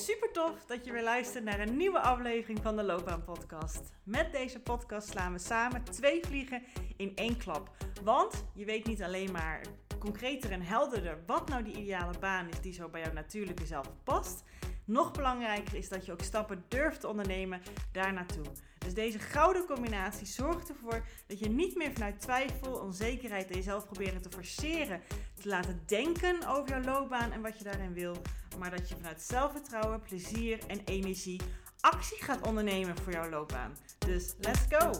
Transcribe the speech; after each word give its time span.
Super 0.00 0.32
tof 0.32 0.64
dat 0.66 0.84
je 0.84 0.92
weer 0.92 1.02
luistert 1.02 1.44
naar 1.44 1.60
een 1.60 1.76
nieuwe 1.76 2.00
aflevering 2.00 2.58
van 2.62 2.76
de 2.76 2.82
Loopbaan 2.82 3.24
Podcast. 3.24 3.80
Met 4.02 4.32
deze 4.32 4.60
podcast 4.60 5.08
slaan 5.08 5.32
we 5.32 5.38
samen 5.38 5.84
twee 5.84 6.20
vliegen 6.24 6.62
in 6.96 7.12
één 7.16 7.36
klap. 7.36 7.70
Want 8.02 8.44
je 8.54 8.64
weet 8.64 8.86
niet 8.86 9.02
alleen 9.02 9.32
maar 9.32 9.60
concreter 9.98 10.50
en 10.50 10.62
helderder 10.62 11.18
wat 11.26 11.48
nou 11.48 11.62
die 11.62 11.76
ideale 11.76 12.18
baan 12.18 12.48
is 12.48 12.60
die 12.60 12.72
zo 12.72 12.88
bij 12.88 13.00
jouw 13.00 13.12
natuurlijke 13.12 13.66
zelf 13.66 13.90
past. 14.04 14.42
Nog 14.84 15.12
belangrijker 15.12 15.74
is 15.74 15.88
dat 15.88 16.06
je 16.06 16.12
ook 16.12 16.22
stappen 16.22 16.64
durft 16.68 17.00
te 17.00 17.08
ondernemen 17.08 17.60
daar 17.92 18.12
naartoe. 18.12 18.44
Dus 18.78 18.94
deze 18.94 19.18
gouden 19.18 19.66
combinatie 19.66 20.26
zorgt 20.26 20.68
ervoor 20.68 21.06
dat 21.26 21.38
je 21.38 21.48
niet 21.48 21.76
meer 21.76 21.92
vanuit 21.92 22.20
twijfel, 22.20 22.72
onzekerheid 22.72 23.50
en 23.50 23.56
jezelf 23.56 23.84
proberen 23.84 24.22
te 24.22 24.30
forceren, 24.30 25.00
te 25.40 25.48
laten 25.48 25.82
denken 25.86 26.48
over 26.48 26.68
jouw 26.68 26.82
loopbaan 26.82 27.32
en 27.32 27.42
wat 27.42 27.58
je 27.58 27.64
daarin 27.64 27.92
wil, 27.92 28.16
maar 28.60 28.70
dat 28.70 28.88
je 28.88 28.96
vanuit 28.96 29.22
zelfvertrouwen, 29.22 30.00
plezier 30.00 30.58
en 30.66 30.80
energie 30.84 31.40
actie 31.80 32.22
gaat 32.22 32.46
ondernemen 32.46 32.96
voor 32.96 33.12
jouw 33.12 33.30
loopbaan. 33.30 33.76
Dus 33.98 34.34
let's 34.40 34.60
go! 34.68 34.90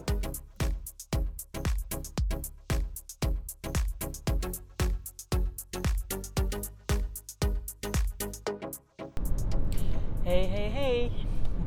Hey, 10.23 10.45
hey, 10.45 10.69
hey. 10.69 11.11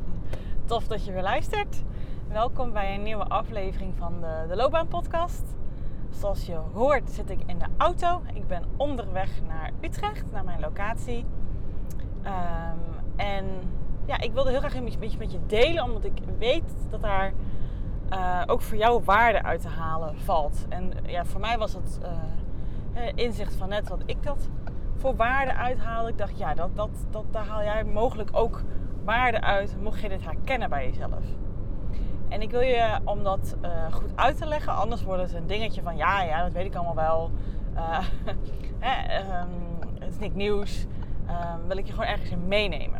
Tof 0.65 0.87
dat 0.87 1.05
je 1.05 1.11
weer 1.11 1.21
luistert. 1.21 1.83
Welkom 2.27 2.71
bij 2.71 2.95
een 2.95 3.03
nieuwe 3.03 3.25
aflevering 3.25 3.93
van 3.97 4.21
de, 4.21 4.45
de 4.47 4.55
Loopbaan 4.55 4.87
Podcast. 4.87 5.43
Zoals 6.09 6.45
je 6.45 6.55
hoort 6.55 7.11
zit 7.11 7.29
ik 7.29 7.39
in 7.45 7.59
de 7.59 7.67
auto. 7.77 8.21
Ik 8.33 8.47
ben 8.47 8.63
onderweg 8.77 9.41
naar 9.47 9.71
Utrecht, 9.81 10.31
naar 10.31 10.43
mijn 10.43 10.59
locatie. 10.59 11.25
Ehm, 12.25 12.77
en 13.15 13.45
ja, 14.05 14.19
ik 14.19 14.33
wilde 14.33 14.49
heel 14.49 14.59
graag 14.59 14.75
een 14.75 14.95
beetje 14.99 15.17
met 15.17 15.31
je 15.31 15.39
delen, 15.45 15.83
omdat 15.83 16.03
ik 16.03 16.17
weet 16.37 16.73
dat 16.89 17.01
daar 17.01 17.33
uh, 18.13 18.41
ook 18.45 18.61
voor 18.61 18.77
jou 18.77 19.03
waarde 19.03 19.43
uit 19.43 19.61
te 19.61 19.67
halen 19.67 20.17
valt. 20.17 20.65
En 20.69 20.93
ja, 21.05 21.25
voor 21.25 21.39
mij 21.39 21.57
was 21.57 21.73
het 21.73 21.99
uh, 22.03 23.07
inzicht 23.15 23.55
van 23.55 23.69
net 23.69 23.89
wat 23.89 24.01
ik 24.05 24.23
dat 24.23 24.49
voor 24.97 25.15
waarde 25.15 25.53
uithaalde. 25.53 26.09
Ik 26.09 26.17
dacht, 26.17 26.37
ja, 26.37 26.53
dat, 26.53 26.75
dat, 26.75 26.89
dat, 27.09 27.23
daar 27.31 27.45
haal 27.45 27.63
jij 27.63 27.83
mogelijk 27.83 28.29
ook 28.33 28.61
waarde 29.03 29.41
uit, 29.41 29.75
mocht 29.81 30.01
je 30.01 30.09
dit 30.09 30.23
herkennen 30.23 30.69
bij 30.69 30.85
jezelf. 30.85 31.23
En 32.29 32.41
ik 32.41 32.51
wil 32.51 32.61
je, 32.61 32.99
om 33.03 33.23
dat 33.23 33.55
uh, 33.61 33.93
goed 33.93 34.11
uit 34.15 34.37
te 34.37 34.45
leggen, 34.45 34.73
anders 34.73 35.03
wordt 35.03 35.21
het 35.21 35.33
een 35.33 35.47
dingetje 35.47 35.81
van 35.81 35.97
ja, 35.97 36.21
ja, 36.21 36.43
dat 36.43 36.53
weet 36.53 36.65
ik 36.65 36.75
allemaal 36.75 36.95
wel. 36.95 37.31
Um, 38.85 39.89
het 39.99 40.09
is 40.09 40.19
niks 40.19 40.35
nieuws. 40.35 40.85
Um, 41.29 41.67
wil 41.67 41.77
ik 41.77 41.85
je 41.85 41.91
gewoon 41.91 42.07
ergens 42.07 42.29
in 42.29 42.47
meenemen. 42.47 42.99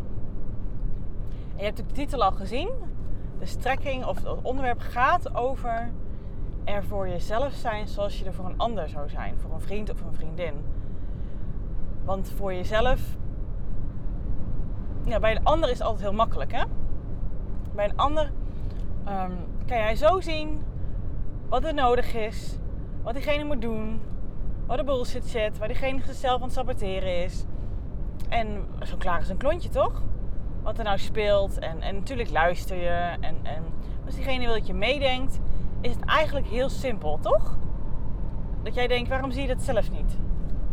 En 1.55 1.57
je 1.57 1.63
hebt 1.63 1.77
de 1.77 1.85
titel 1.85 2.23
al 2.23 2.31
gezien. 2.31 2.69
De 3.39 3.45
strekking 3.45 4.05
of 4.05 4.23
het 4.23 4.41
onderwerp 4.41 4.79
gaat 4.79 5.35
over 5.35 5.91
er 6.63 6.83
voor 6.83 7.07
jezelf 7.07 7.53
zijn 7.53 7.87
zoals 7.87 8.19
je 8.19 8.25
er 8.25 8.33
voor 8.33 8.45
een 8.45 8.57
ander 8.57 8.89
zou 8.89 9.09
zijn. 9.09 9.39
Voor 9.39 9.53
een 9.53 9.61
vriend 9.61 9.89
of 9.89 10.01
een 10.01 10.13
vriendin. 10.13 10.53
Want 12.05 12.31
voor 12.35 12.53
jezelf, 12.53 13.01
ja, 15.05 15.19
bij 15.19 15.35
een 15.35 15.43
ander 15.43 15.69
is 15.69 15.77
het 15.77 15.87
altijd 15.87 16.03
heel 16.03 16.13
makkelijk 16.13 16.51
hè. 16.51 16.63
Bij 17.75 17.85
een 17.89 17.97
ander 17.97 18.31
um, 19.07 19.37
kan 19.65 19.77
jij 19.77 19.95
zo 19.95 20.19
zien 20.19 20.63
wat 21.49 21.63
er 21.63 21.73
nodig 21.73 22.13
is, 22.13 22.57
wat 23.03 23.13
diegene 23.13 23.43
moet 23.43 23.61
doen, 23.61 24.01
wat 24.65 24.77
de 24.77 24.83
bullshit 24.83 25.25
zit, 25.25 25.57
waar 25.57 25.67
diegene 25.67 26.01
zichzelf 26.03 26.35
aan 26.35 26.47
het 26.47 26.53
saboteren 26.53 27.23
is. 27.23 27.45
En 28.29 28.65
zo 28.83 28.97
klaar 28.97 29.21
is 29.21 29.29
een 29.29 29.37
klontje 29.37 29.69
toch? 29.69 30.01
Wat 30.63 30.77
er 30.77 30.83
nou 30.83 30.97
speelt. 30.97 31.59
En, 31.59 31.81
en 31.81 31.95
natuurlijk 31.95 32.29
luister 32.29 32.77
je. 32.77 33.17
En, 33.19 33.35
en 33.43 33.63
als 34.05 34.15
diegene 34.15 34.45
wil 34.45 34.53
dat 34.53 34.67
je 34.67 34.73
meedenkt, 34.73 35.39
is 35.81 35.95
het 35.95 36.05
eigenlijk 36.05 36.47
heel 36.47 36.69
simpel, 36.69 37.19
toch? 37.21 37.57
Dat 38.63 38.73
jij 38.73 38.87
denkt, 38.87 39.09
waarom 39.09 39.31
zie 39.31 39.41
je 39.41 39.47
dat 39.47 39.61
zelf 39.61 39.91
niet? 39.91 40.17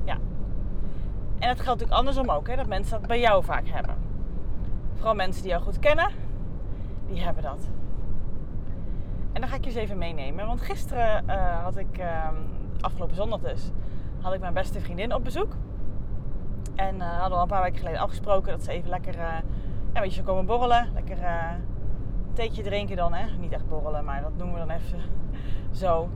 Ja. 0.05 0.15
En 1.39 1.49
dat 1.49 1.61
geldt 1.61 1.67
natuurlijk 1.67 1.99
andersom 1.99 2.31
ook, 2.31 2.49
hè? 2.49 2.57
dat 2.57 2.67
mensen 2.67 2.99
dat 2.99 3.09
bij 3.09 3.21
jou 3.21 3.45
vaak 3.45 3.69
hebben. 3.69 3.97
Vooral 4.95 5.15
mensen 5.15 5.43
die 5.43 5.51
jou 5.51 5.63
goed 5.63 5.79
kennen, 5.79 6.11
die 7.07 7.23
hebben 7.23 7.43
dat. 7.43 7.69
En 9.33 9.41
dan 9.41 9.51
ga 9.51 9.57
ik 9.57 9.65
je 9.65 9.71
eens 9.71 9.79
even 9.79 9.99
meenemen. 9.99 10.47
Want 10.47 10.61
gisteren 10.61 11.25
uh, 11.27 11.63
had 11.63 11.77
ik, 11.77 11.99
uh, 11.99 12.29
afgelopen 12.81 13.17
zondag 13.17 13.41
dus, 13.41 13.71
had 14.21 14.35
ik 14.35 14.41
mijn 14.41 14.55
beste 14.55 14.81
vriendin 14.81 15.15
op 15.15 15.25
bezoek. 15.25 15.55
En 16.75 16.97
uh, 16.97 17.03
hadden 17.03 17.31
we 17.31 17.35
al 17.35 17.43
een 17.43 17.49
paar 17.49 17.63
weken 17.63 17.79
geleden 17.79 18.01
afgesproken 18.01 18.53
dat 18.53 18.65
ze 18.65 18.71
even 18.71 18.91
lekker 18.91 19.15
uh, 19.15 19.35
een 19.93 20.03
beetje 20.03 20.23
komen 20.23 20.47
borrelen. 20.47 20.91
Lekker 20.95 21.19
een 21.25 21.65
theetje 22.33 22.63
drinken 22.63 22.97
dan, 22.97 23.13
hè. 23.13 23.37
Niet 23.39 23.53
echt 23.53 23.69
borrelen, 23.69 24.05
maar 24.05 24.23
dat 24.23 24.37
noemen 24.37 24.61
we 24.61 24.67
dan 24.67 24.77
even 24.77 24.99
zo. 25.83 26.09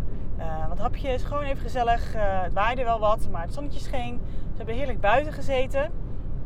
wat 0.69 0.79
hapjes, 0.79 1.23
gewoon 1.23 1.45
even 1.45 1.63
gezellig. 1.63 2.13
het 2.17 2.53
waaide 2.53 2.85
wel 2.85 2.99
wat, 2.99 3.29
maar 3.31 3.43
het 3.43 3.55
zonnetje 3.55 3.81
scheen. 3.81 4.21
Ze 4.51 4.57
hebben 4.57 4.75
heerlijk 4.75 5.01
buiten 5.01 5.33
gezeten. 5.33 5.91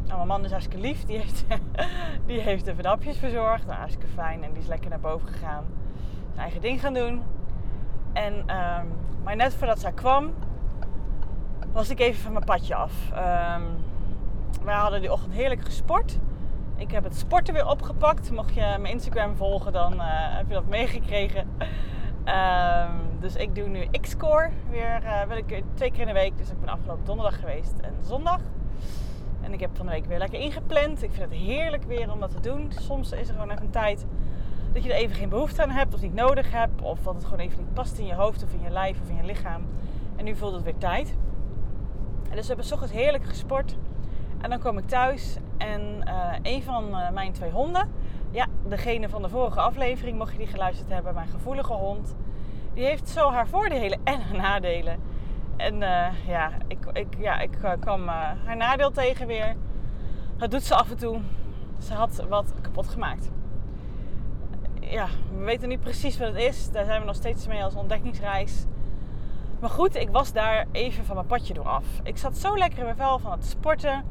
Nou, 0.04 0.16
mijn 0.16 0.28
man 0.28 0.44
is 0.44 0.50
hartstikke 0.50 0.82
lief. 0.82 1.04
Die 1.04 1.18
heeft, 1.18 1.44
die 2.26 2.40
heeft 2.40 2.66
even 2.66 2.82
de 2.82 2.88
hapjes 2.88 3.18
verzorgd. 3.18 3.66
Nou, 3.66 3.78
hartstikke 3.78 4.12
fijn. 4.14 4.44
En 4.44 4.52
die 4.52 4.62
is 4.62 4.68
lekker 4.68 4.90
naar 4.90 5.00
boven 5.00 5.28
gegaan 5.28 5.64
zijn 6.30 6.42
eigen 6.42 6.60
ding 6.60 6.80
gaan 6.80 6.94
doen. 6.94 7.22
En, 8.12 8.34
um, 8.34 8.92
maar 9.22 9.36
net 9.36 9.54
voordat 9.54 9.80
zij 9.80 9.92
kwam, 9.92 10.34
was 11.72 11.90
ik 11.90 12.00
even 12.00 12.22
van 12.22 12.32
mijn 12.32 12.44
padje 12.44 12.74
af. 12.74 12.92
Um, 13.10 13.64
wij 14.64 14.74
hadden 14.74 15.00
die 15.00 15.12
ochtend 15.12 15.32
heerlijk 15.32 15.64
gesport. 15.64 16.18
Ik 16.76 16.90
heb 16.90 17.04
het 17.04 17.16
sporten 17.16 17.54
weer 17.54 17.66
opgepakt. 17.66 18.30
Mocht 18.30 18.54
je 18.54 18.60
mijn 18.60 18.86
Instagram 18.86 19.36
volgen, 19.36 19.72
dan 19.72 19.92
uh, 19.92 20.02
heb 20.06 20.48
je 20.48 20.54
dat 20.54 20.66
meegekregen. 20.66 21.48
Um, 22.24 23.20
dus 23.20 23.36
ik 23.36 23.54
doe 23.54 23.68
nu 23.68 23.86
X-Core 24.00 24.50
weer 24.70 25.02
uh, 25.02 25.22
wil 25.22 25.36
ik, 25.36 25.62
twee 25.74 25.90
keer 25.90 26.00
in 26.00 26.06
de 26.06 26.12
week. 26.12 26.38
Dus 26.38 26.50
ik 26.50 26.60
ben 26.60 26.68
afgelopen 26.68 27.04
donderdag 27.04 27.40
geweest 27.40 27.78
en 27.80 27.94
zondag. 28.00 28.40
En 29.40 29.52
ik 29.52 29.60
heb 29.60 29.70
van 29.76 29.86
de 29.86 29.92
week 29.92 30.06
weer 30.06 30.18
lekker 30.18 30.40
ingepland. 30.40 31.02
Ik 31.02 31.12
vind 31.12 31.30
het 31.30 31.40
heerlijk 31.40 31.84
weer 31.84 32.12
om 32.12 32.20
dat 32.20 32.30
te 32.30 32.40
doen. 32.40 32.72
Soms 32.78 33.12
is 33.12 33.28
er 33.28 33.34
gewoon 33.34 33.50
even 33.50 33.64
een 33.64 33.70
tijd 33.70 34.06
dat 34.72 34.84
je 34.84 34.92
er 34.92 34.98
even 34.98 35.16
geen 35.16 35.28
behoefte 35.28 35.62
aan 35.62 35.70
hebt 35.70 35.94
of 35.94 36.00
niet 36.00 36.14
nodig 36.14 36.50
hebt. 36.50 36.82
Of 36.82 37.00
dat 37.02 37.14
het 37.14 37.24
gewoon 37.24 37.38
even 37.38 37.58
niet 37.58 37.74
past 37.74 37.98
in 37.98 38.06
je 38.06 38.14
hoofd 38.14 38.42
of 38.44 38.52
in 38.52 38.60
je 38.62 38.70
lijf 38.70 39.00
of 39.00 39.08
in 39.08 39.16
je 39.16 39.24
lichaam. 39.24 39.62
En 40.16 40.24
nu 40.24 40.34
voelt 40.34 40.52
het 40.52 40.62
weer 40.62 40.78
tijd. 40.78 41.16
En 42.30 42.36
dus 42.36 42.40
we 42.40 42.46
hebben 42.46 42.64
s 42.64 42.72
ochtends 42.72 42.94
heerlijk 42.94 43.24
gesport. 43.24 43.76
En 44.40 44.50
dan 44.50 44.58
kom 44.58 44.78
ik 44.78 44.86
thuis 44.86 45.36
en 45.58 46.04
uh, 46.08 46.32
een 46.42 46.62
van 46.62 46.88
uh, 46.88 47.10
mijn 47.10 47.32
twee 47.32 47.50
honden, 47.50 47.90
ja, 48.30 48.46
degene 48.68 49.08
van 49.08 49.22
de 49.22 49.28
vorige 49.28 49.60
aflevering, 49.60 50.18
mocht 50.18 50.32
je 50.32 50.38
die 50.38 50.46
geluisterd 50.46 50.90
hebben, 50.90 51.14
mijn 51.14 51.28
gevoelige 51.28 51.72
hond, 51.72 52.16
die 52.74 52.84
heeft 52.84 53.08
zo 53.08 53.30
haar 53.30 53.48
voordelen 53.48 54.00
en 54.12 54.20
haar 54.20 54.36
nadelen. 54.36 55.00
En 55.56 55.74
uh, 55.74 56.06
ja, 56.26 56.50
ik, 56.66 56.78
ik, 56.92 57.06
ja, 57.18 57.40
ik 57.40 57.58
kwam 57.80 58.08
haar 58.08 58.56
nadeel 58.56 58.90
tegen 58.90 59.26
weer. 59.26 59.56
Dat 60.36 60.50
doet 60.50 60.62
ze 60.62 60.74
af 60.74 60.90
en 60.90 60.96
toe. 60.96 61.20
Ze 61.78 61.94
had 61.94 62.24
wat 62.28 62.54
kapot 62.60 62.88
gemaakt 62.88 63.30
ja, 64.90 65.08
we 65.38 65.44
weten 65.44 65.68
niet 65.68 65.80
precies 65.80 66.18
wat 66.18 66.28
het 66.28 66.36
is. 66.36 66.70
Daar 66.70 66.84
zijn 66.84 67.00
we 67.00 67.06
nog 67.06 67.14
steeds 67.14 67.46
mee 67.46 67.64
als 67.64 67.74
ontdekkingsreis. 67.74 68.64
Maar 69.60 69.70
goed, 69.70 69.94
ik 69.94 70.10
was 70.10 70.32
daar 70.32 70.66
even 70.72 71.04
van 71.04 71.14
mijn 71.14 71.26
padje 71.26 71.54
door 71.54 71.68
af. 71.68 71.84
Ik 72.02 72.16
zat 72.16 72.36
zo 72.36 72.56
lekker 72.56 72.78
in 72.78 72.84
mijn 72.84 72.96
vel 72.96 73.18
van 73.18 73.30
het 73.30 73.44
sporten. 73.44 74.04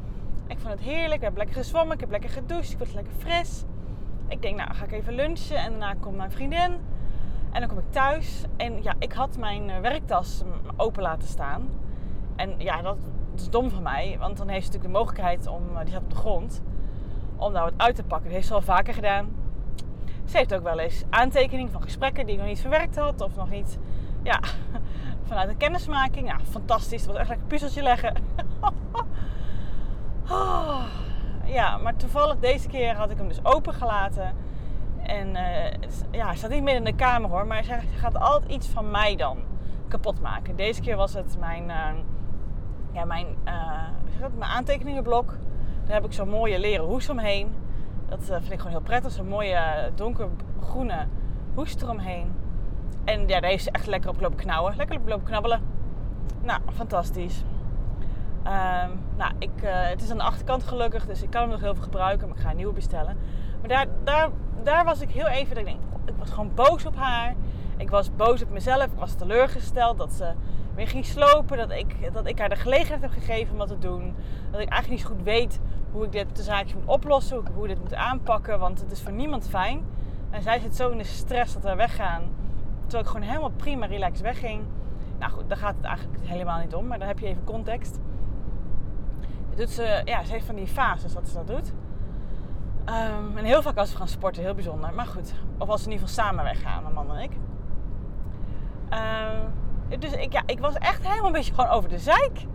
Ik 0.50 0.60
vond 0.60 0.74
het 0.74 0.82
heerlijk. 0.82 1.14
Ik 1.14 1.22
heb 1.22 1.38
lekker 1.38 1.56
gezwommen. 1.56 1.94
Ik 1.94 2.00
heb 2.00 2.12
lekker 2.12 2.30
gedoucht. 2.30 2.72
Ik 2.72 2.80
was 2.80 2.94
lekker 2.94 3.14
fris. 3.18 3.64
Ik 4.28 4.42
denk, 4.42 4.58
nou 4.58 4.74
ga 4.74 4.84
ik 4.84 4.92
even 4.92 5.14
lunchen. 5.14 5.58
En 5.58 5.70
daarna 5.70 5.94
komt 6.00 6.16
mijn 6.16 6.32
vriendin. 6.32 6.78
En 7.52 7.60
dan 7.60 7.68
kom 7.68 7.78
ik 7.78 7.92
thuis. 7.92 8.44
En 8.58 8.84
ja, 8.84 8.94
ik 9.00 9.14
had 9.14 9.38
mijn 9.38 9.70
eh, 9.70 9.80
werktas 9.80 10.44
open 10.76 11.02
laten 11.02 11.28
staan. 11.28 11.70
En 12.36 12.56
ja, 12.57 12.81
dat, 12.81 12.98
is 13.36 13.50
dom 13.50 13.69
van 13.69 13.84
mij. 13.84 14.16
Want 14.19 14.38
dan 14.38 14.48
heeft 14.48 14.66
ze 14.66 14.72
natuurlijk 14.72 14.94
de 14.94 15.00
mogelijkheid 15.00 15.48
om, 15.48 15.63
eh, 15.74 15.80
die 15.80 15.90
staat 15.90 16.01
op 16.01 16.10
de 16.10 16.16
grond, 16.16 16.62
om 17.36 17.51
nou 17.51 17.63
wat 17.63 17.74
uit 17.78 17.96
te 17.96 18.04
pakken. 18.04 18.25
Dat 18.25 18.36
heeft 18.36 18.48
ze 18.48 18.54
al 18.54 18.62
vaker 18.62 18.94
gedaan. 18.94 19.36
Ze 20.25 20.38
heeft 20.38 20.54
ook 20.54 20.63
wel 20.63 20.80
eens 20.80 21.04
aantekeningen 21.10 21.72
van 21.72 21.81
gesprekken 21.81 22.25
die 22.25 22.34
ik 22.34 22.40
nog 22.40 22.50
niet 22.50 22.62
verwerkt 22.62 22.96
had. 22.96 23.22
Of 23.22 23.36
nog 23.36 23.50
niet, 23.50 23.78
ja, 24.24 24.40
vanuit 25.28 25.50
een 25.50 25.57
kennismaking. 25.57 26.28
Ja, 26.28 26.40
fantastisch. 26.50 27.06
Dat 27.06 27.18
was 27.18 27.28
echt 27.28 27.40
een 27.40 27.48
puzzeltje 27.48 27.81
leggen. 27.81 28.13
Oh, 30.30 30.84
ja, 31.46 31.78
maar 31.78 31.96
toevallig 31.96 32.40
deze 32.40 32.68
keer 32.68 32.96
had 32.96 33.12
ik 33.12 33.18
hem 33.18 33.28
dus 33.28 33.46
opengelaten. 33.46 34.36
En 35.02 35.28
uh, 35.28 35.72
ja, 36.12 36.26
hij 36.26 36.36
staat 36.36 36.50
niet 36.50 36.64
midden 36.64 36.86
in 36.86 36.92
de 36.92 37.04
kamer 37.04 37.30
hoor. 37.30 37.48
Maar 37.48 37.66
hij 37.68 37.81
gaat 37.96 38.20
altijd 38.20 38.52
iets 38.52 38.68
van 38.68 38.92
mij 38.92 39.16
dan 39.16 39.38
kapot 39.88 40.22
maken. 40.22 40.56
Deze 40.56 40.81
keer 40.81 40.96
was 40.96 41.14
het 41.14 41.38
mijn, 41.40 41.64
uh, 41.64 41.90
ja, 42.92 43.06
mijn, 43.06 43.26
uh, 43.46 44.28
mijn 44.38 44.52
aantekeningenblok. 44.52 45.38
Daar 45.86 45.94
heb 45.94 46.06
ik 46.06 46.14
zo'n 46.14 46.30
mooie 46.30 46.60
leren 46.60 46.86
hoes 46.86 47.10
omheen. 47.10 47.54
Dat 48.10 48.30
eh, 48.30 48.36
vind 48.36 48.52
ik 48.52 48.58
gewoon 48.58 48.72
heel 48.72 48.82
prettig. 48.82 49.12
Zo'n 49.12 49.28
mooie 49.28 49.54
eh, 49.54 49.92
donkergroene 49.96 51.08
hoest 51.54 51.82
eromheen. 51.82 52.34
En 53.06 53.28
ja, 53.28 53.40
daar 53.40 53.50
heeft 53.50 53.64
ze 53.64 53.72
echt 53.72 53.88
lekker 53.88 54.10
op 54.10 54.22
lopen 54.22 54.38
knauwen. 54.38 54.75
Lekker 54.75 55.00
op 55.00 55.08
lopen 55.08 55.25
knabbelen. 55.25 55.62
Nou, 56.42 56.60
fantastisch. 56.74 57.44
Ehm, 58.44 58.89
nou, 59.18 59.33
ik, 59.39 59.51
het 59.62 60.01
is 60.01 60.12
aan 60.12 60.18
de 60.18 60.24
achterkant 60.24 60.63
gelukkig, 60.63 61.06
dus 61.06 61.21
ik 61.24 61.30
kan 61.30 61.41
hem 61.41 61.50
nog 61.50 61.59
heel 61.59 61.74
veel 61.74 61.83
gebruiken, 61.83 62.27
maar 62.27 62.38
ik 62.38 62.44
ga 62.44 62.50
een 62.50 62.56
nieuwe 62.56 62.74
bestellen. 62.74 63.18
Maar 63.59 63.69
daar, 63.69 63.86
daar, 64.03 64.30
daar 64.63 64.86
was 64.86 65.01
ik 65.01 65.09
heel 65.09 65.27
even, 65.27 65.57
ik, 65.57 65.68
ik 66.06 66.13
was 66.18 66.30
gewoon 66.30 66.51
boos 66.56 66.86
op 66.86 66.95
haar. 66.95 67.36
Ik 67.80 67.89
was 67.89 68.15
boos 68.15 68.41
op 68.41 68.50
mezelf, 68.50 68.83
ik 68.83 69.00
was 69.00 69.13
teleurgesteld 69.13 69.97
dat 69.97 70.13
ze 70.13 70.31
weer 70.75 70.88
ging 70.88 71.06
slopen. 71.06 71.57
Dat 71.57 71.71
ik, 71.71 72.13
dat 72.13 72.27
ik 72.27 72.39
haar 72.39 72.50
de 72.50 72.56
gelegenheid 72.56 73.01
heb 73.01 73.12
gegeven 73.12 73.51
om 73.51 73.57
dat 73.57 73.68
te 73.68 73.77
doen. 73.77 74.15
Dat 74.51 74.62
ik 74.62 74.69
eigenlijk 74.69 74.89
niet 74.89 75.00
zo 75.00 75.15
goed 75.15 75.24
weet 75.24 75.59
hoe 75.91 76.06
ik 76.06 76.12
dit 76.12 76.36
de 76.36 76.44
zaakje 76.44 76.75
moet 76.75 76.86
oplossen, 76.86 77.38
hoe 77.38 77.45
ik, 77.45 77.51
hoe 77.56 77.68
dit 77.68 77.80
moet 77.80 77.94
aanpakken. 77.94 78.59
Want 78.59 78.81
het 78.81 78.91
is 78.91 79.01
voor 79.01 79.12
niemand 79.12 79.50
fijn. 79.50 79.86
En 80.30 80.41
zij 80.41 80.59
zit 80.59 80.75
zo 80.75 80.89
in 80.89 80.97
de 80.97 81.03
stress 81.03 81.53
dat 81.53 81.63
we 81.63 81.75
weggaan. 81.75 82.21
Terwijl 82.81 83.03
ik 83.03 83.09
gewoon 83.09 83.27
helemaal 83.27 83.51
prima 83.56 83.86
relaxed 83.86 84.21
wegging. 84.21 84.62
Nou 85.19 85.31
goed, 85.31 85.50
daar 85.50 85.57
gaat 85.57 85.75
het 85.75 85.86
eigenlijk 85.86 86.19
helemaal 86.24 86.59
niet 86.59 86.75
om. 86.75 86.88
Maar 86.88 87.00
dan 87.00 87.07
heb 87.07 87.19
je 87.19 87.27
even 87.27 87.44
context. 87.44 88.00
Doet 89.60 89.70
ze, 89.70 90.02
ja, 90.06 90.24
ze 90.24 90.32
heeft 90.32 90.46
van 90.46 90.56
die 90.56 90.68
fases 90.68 91.14
dat 91.14 91.28
ze 91.28 91.34
dat 91.34 91.48
doet. 91.48 91.74
Ehm, 92.86 93.38
en 93.38 93.44
heel 93.44 93.62
vaak 93.62 93.78
als 93.78 93.92
we 93.92 93.98
gaan 93.98 94.08
sporten, 94.08 94.44
heel 94.44 94.54
bijzonder. 94.54 94.94
Maar 94.94 95.06
goed, 95.06 95.34
of 95.58 95.70
als 95.70 95.80
we 95.80 95.88
in 95.88 95.94
ieder 95.94 96.08
geval 96.08 96.24
samen 96.26 96.44
weggaan, 96.44 96.82
mijn 96.82 96.94
man 96.94 97.16
en 97.16 97.24
ik. 97.24 97.32
Uh, 98.94 100.00
dus 100.00 100.12
ik, 100.12 100.34
ja, 100.34 100.42
ik 100.46 100.60
was 100.60 100.74
echt 100.74 101.04
helemaal 101.04 101.26
een 101.26 101.32
beetje 101.32 101.54
gewoon 101.54 101.70
over 101.70 101.90
de 101.90 102.00
zeik. 102.00 102.46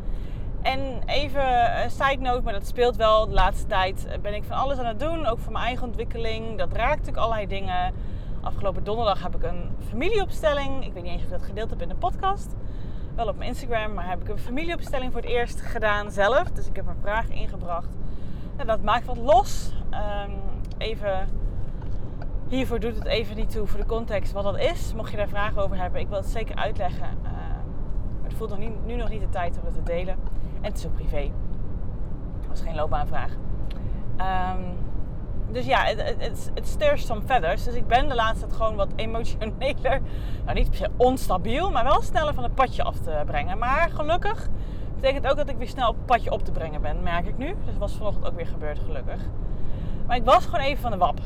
En 0.63 1.03
even 1.07 1.83
een 1.83 1.91
side 1.91 2.21
note, 2.21 2.43
maar 2.43 2.53
dat 2.53 2.67
speelt 2.67 2.97
wel. 2.97 3.27
De 3.27 3.35
laatste 3.35 3.67
tijd 3.67 4.19
ben 4.23 4.35
ik 4.35 4.45
van 4.45 4.57
alles 4.57 4.79
aan 4.79 4.87
het 4.87 5.01
doen, 5.01 5.27
ook 5.27 5.39
voor 5.39 5.53
mijn 5.53 5.65
eigen 5.65 5.87
ontwikkeling. 5.87 6.59
Dat 6.59 6.73
raakt 6.73 6.99
natuurlijk 6.99 7.17
allerlei 7.17 7.47
dingen. 7.47 7.95
Afgelopen 8.41 8.85
donderdag 8.85 9.23
heb 9.23 9.35
ik 9.35 9.43
een 9.43 9.71
familieopstelling. 9.89 10.85
Ik 10.85 10.93
weet 10.93 11.03
niet 11.03 11.13
eens 11.13 11.21
of 11.21 11.27
ik 11.27 11.33
dat 11.33 11.43
gedeeld 11.43 11.71
heb 11.71 11.83
in 11.83 11.89
de 11.89 11.95
podcast. 11.95 12.55
Wel 13.15 13.29
op 13.29 13.37
mijn 13.37 13.49
Instagram, 13.49 13.95
maar 13.95 14.09
heb 14.09 14.21
ik 14.21 14.29
een 14.29 14.39
familieopstelling 14.39 15.13
voor 15.13 15.21
het 15.21 15.31
eerst 15.31 15.61
gedaan 15.61 16.11
zelf. 16.11 16.51
Dus 16.51 16.67
ik 16.69 16.77
heb 16.77 16.87
een 16.87 17.01
vraag 17.01 17.29
ingebracht. 17.29 17.97
En 18.57 18.67
dat 18.67 18.83
maakt 18.83 19.07
wat 19.07 19.17
los. 19.17 19.73
Um, 19.91 20.35
even 20.79 21.29
Hiervoor 22.49 22.81
doet 22.81 22.95
het 22.95 23.05
even 23.05 23.37
niet 23.37 23.51
toe 23.51 23.67
voor 23.67 23.81
de 23.81 23.87
context 23.87 24.33
wat 24.33 24.45
dat 24.45 24.59
is. 24.59 24.95
Mocht 24.95 25.11
je 25.11 25.17
daar 25.17 25.29
vragen 25.29 25.63
over 25.63 25.77
hebben, 25.77 26.01
ik 26.01 26.09
wil 26.09 26.19
het 26.19 26.27
zeker 26.27 26.57
uitleggen. 26.57 27.09
Uh, 27.23 27.31
maar 28.21 28.29
het 28.29 28.35
voelt 28.35 28.51
nog 28.51 28.59
niet, 28.59 28.87
nu 28.87 28.95
nog 28.95 29.09
niet 29.09 29.21
de 29.21 29.29
tijd 29.29 29.59
om 29.59 29.65
het 29.65 29.75
te 29.75 29.83
delen. 29.83 30.15
En 30.61 30.71
het 30.71 30.79
is 30.79 30.87
ook 30.87 30.95
privé. 30.95 31.31
Dat 32.39 32.47
was 32.49 32.61
geen 32.61 32.75
loopbaanvraag. 32.75 33.33
Um, 34.19 34.77
dus 35.55 35.67
ja, 35.67 35.85
het, 36.19 36.51
stirs 36.63 37.07
some 37.07 37.21
feathers. 37.27 37.65
Dus 37.65 37.75
ik 37.75 37.87
ben 37.87 38.09
de 38.09 38.15
laatste 38.15 38.47
tijd 38.47 38.57
gewoon 38.57 38.77
wat 38.77 38.89
emotioneler. 38.97 40.01
Nou, 40.45 40.59
niet 40.59 40.71
per 40.71 40.91
onstabiel, 40.97 41.71
maar 41.71 41.85
wel 41.85 42.03
sneller 42.03 42.35
van 42.35 42.43
het 42.43 42.55
padje 42.55 42.83
af 42.83 42.97
te 42.99 43.23
brengen. 43.27 43.59
Maar 43.59 43.91
gelukkig 43.95 44.49
betekent 44.95 45.27
ook 45.27 45.37
dat 45.37 45.49
ik 45.49 45.57
weer 45.57 45.69
snel 45.69 45.89
op 45.89 45.97
het 45.97 46.07
padje 46.07 46.31
op 46.31 46.45
te 46.45 46.53
brengen 46.53 46.81
ben, 46.81 47.03
merk 47.03 47.27
ik 47.27 47.39
nu. 47.39 47.47
Dus 47.47 47.67
dat 47.67 47.77
was 47.79 47.93
vanochtend 47.93 48.27
ook 48.27 48.37
weer 48.37 48.47
gebeurd, 48.47 48.79
gelukkig. 48.79 49.21
Maar 50.07 50.17
ik 50.17 50.25
was 50.25 50.45
gewoon 50.45 50.61
even 50.61 50.83
van 50.83 50.91
de 50.91 50.97
wap. 50.97 51.19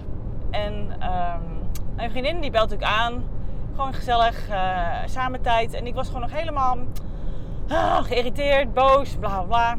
En 0.50 0.72
um, 0.74 1.70
mijn 1.96 2.10
vriendin 2.10 2.40
die 2.40 2.50
belt 2.50 2.70
natuurlijk 2.70 2.98
aan. 2.98 3.24
Gewoon 3.74 3.94
gezellig, 3.94 4.48
uh, 4.50 4.86
samen 5.06 5.40
tijd. 5.40 5.74
En 5.74 5.86
ik 5.86 5.94
was 5.94 6.06
gewoon 6.06 6.22
nog 6.22 6.32
helemaal 6.32 6.78
uh, 7.68 8.02
geïrriteerd, 8.02 8.74
boos, 8.74 9.16
bla 9.16 9.28
bla 9.28 9.42
bla. 9.42 9.76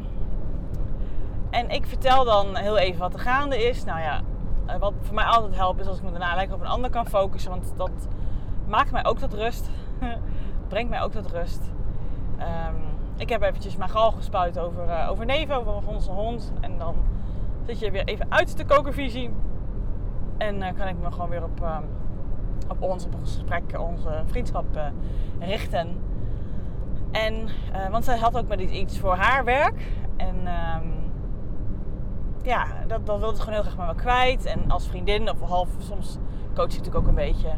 En 1.49 1.69
ik 1.69 1.85
vertel 1.85 2.25
dan 2.25 2.55
heel 2.55 2.77
even 2.77 2.99
wat 2.99 3.13
er 3.13 3.19
gaande 3.19 3.67
is. 3.67 3.83
Nou 3.83 3.99
ja, 3.99 4.15
eh, 4.15 4.23
wat 4.79 4.93
voor 5.01 5.15
mij 5.15 5.25
altijd 5.25 5.55
helpt 5.55 5.79
is 5.79 5.87
als 5.87 5.97
ik 5.97 6.03
me 6.03 6.11
daarna 6.11 6.35
lekker 6.35 6.55
op 6.55 6.61
een 6.61 6.67
ander 6.67 6.89
kan 6.89 7.05
focussen. 7.05 7.51
Want 7.51 7.73
dat 7.75 8.07
maakt 8.67 8.91
mij 8.91 9.05
ook 9.05 9.17
tot 9.17 9.33
rust. 9.33 9.69
Brengt 10.67 10.89
mij 10.89 11.01
ook 11.01 11.11
tot 11.11 11.31
rust. 11.31 11.71
Um, 12.39 12.81
ik 13.17 13.29
heb 13.29 13.41
eventjes 13.41 13.75
mijn 13.75 13.89
gal 13.89 14.11
gespuit 14.11 14.59
over, 14.59 14.87
uh, 14.87 15.07
over 15.09 15.25
Neven, 15.25 15.55
over 15.55 15.87
onze 15.87 16.11
hond. 16.11 16.53
En 16.61 16.77
dan 16.77 16.95
zit 17.65 17.79
je 17.79 17.91
weer 17.91 18.05
even 18.05 18.25
uit 18.29 18.57
de 18.57 18.65
kokervisie. 18.65 19.29
En 20.37 20.55
uh, 20.55 20.67
kan 20.77 20.87
ik 20.87 20.95
me 21.01 21.11
gewoon 21.11 21.29
weer 21.29 21.43
op, 21.43 21.61
uh, 21.61 21.77
op 22.67 22.81
ons, 22.81 23.05
op 23.05 23.15
ons 23.15 23.33
gesprek, 23.33 23.79
onze 23.79 24.23
vriendschap 24.25 24.65
richten. 25.39 26.01
En, 27.11 27.49
want 27.91 28.05
zij 28.05 28.17
had 28.17 28.37
ook 28.37 28.47
met 28.47 28.59
iets 28.59 28.99
voor 28.99 29.15
haar 29.15 29.43
werk. 29.43 29.91
En 30.17 30.35
um, 30.35 31.08
ja, 32.41 32.65
dat, 32.87 33.05
dat 33.05 33.19
wilde 33.19 33.35
ze 33.35 33.41
gewoon 33.41 33.61
heel 33.61 33.71
graag 33.71 33.87
met 33.87 33.95
me 33.95 34.01
kwijt. 34.01 34.45
En 34.45 34.71
als 34.71 34.87
vriendin, 34.87 35.29
of 35.29 35.41
half, 35.41 35.67
soms 35.77 36.17
coach 36.55 36.65
ik 36.65 36.77
natuurlijk 36.77 36.95
ook 36.95 37.07
een 37.07 37.15
beetje. 37.15 37.49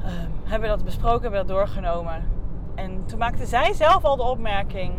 Ehm, 0.00 0.30
hebben 0.42 0.68
we 0.68 0.76
dat 0.76 0.84
besproken, 0.84 1.22
hebben 1.22 1.40
we 1.40 1.46
dat 1.46 1.56
doorgenomen. 1.56 2.24
En 2.74 3.06
toen 3.06 3.18
maakte 3.18 3.46
zij 3.46 3.72
zelf 3.72 4.04
al 4.04 4.16
de 4.16 4.22
opmerking. 4.22 4.94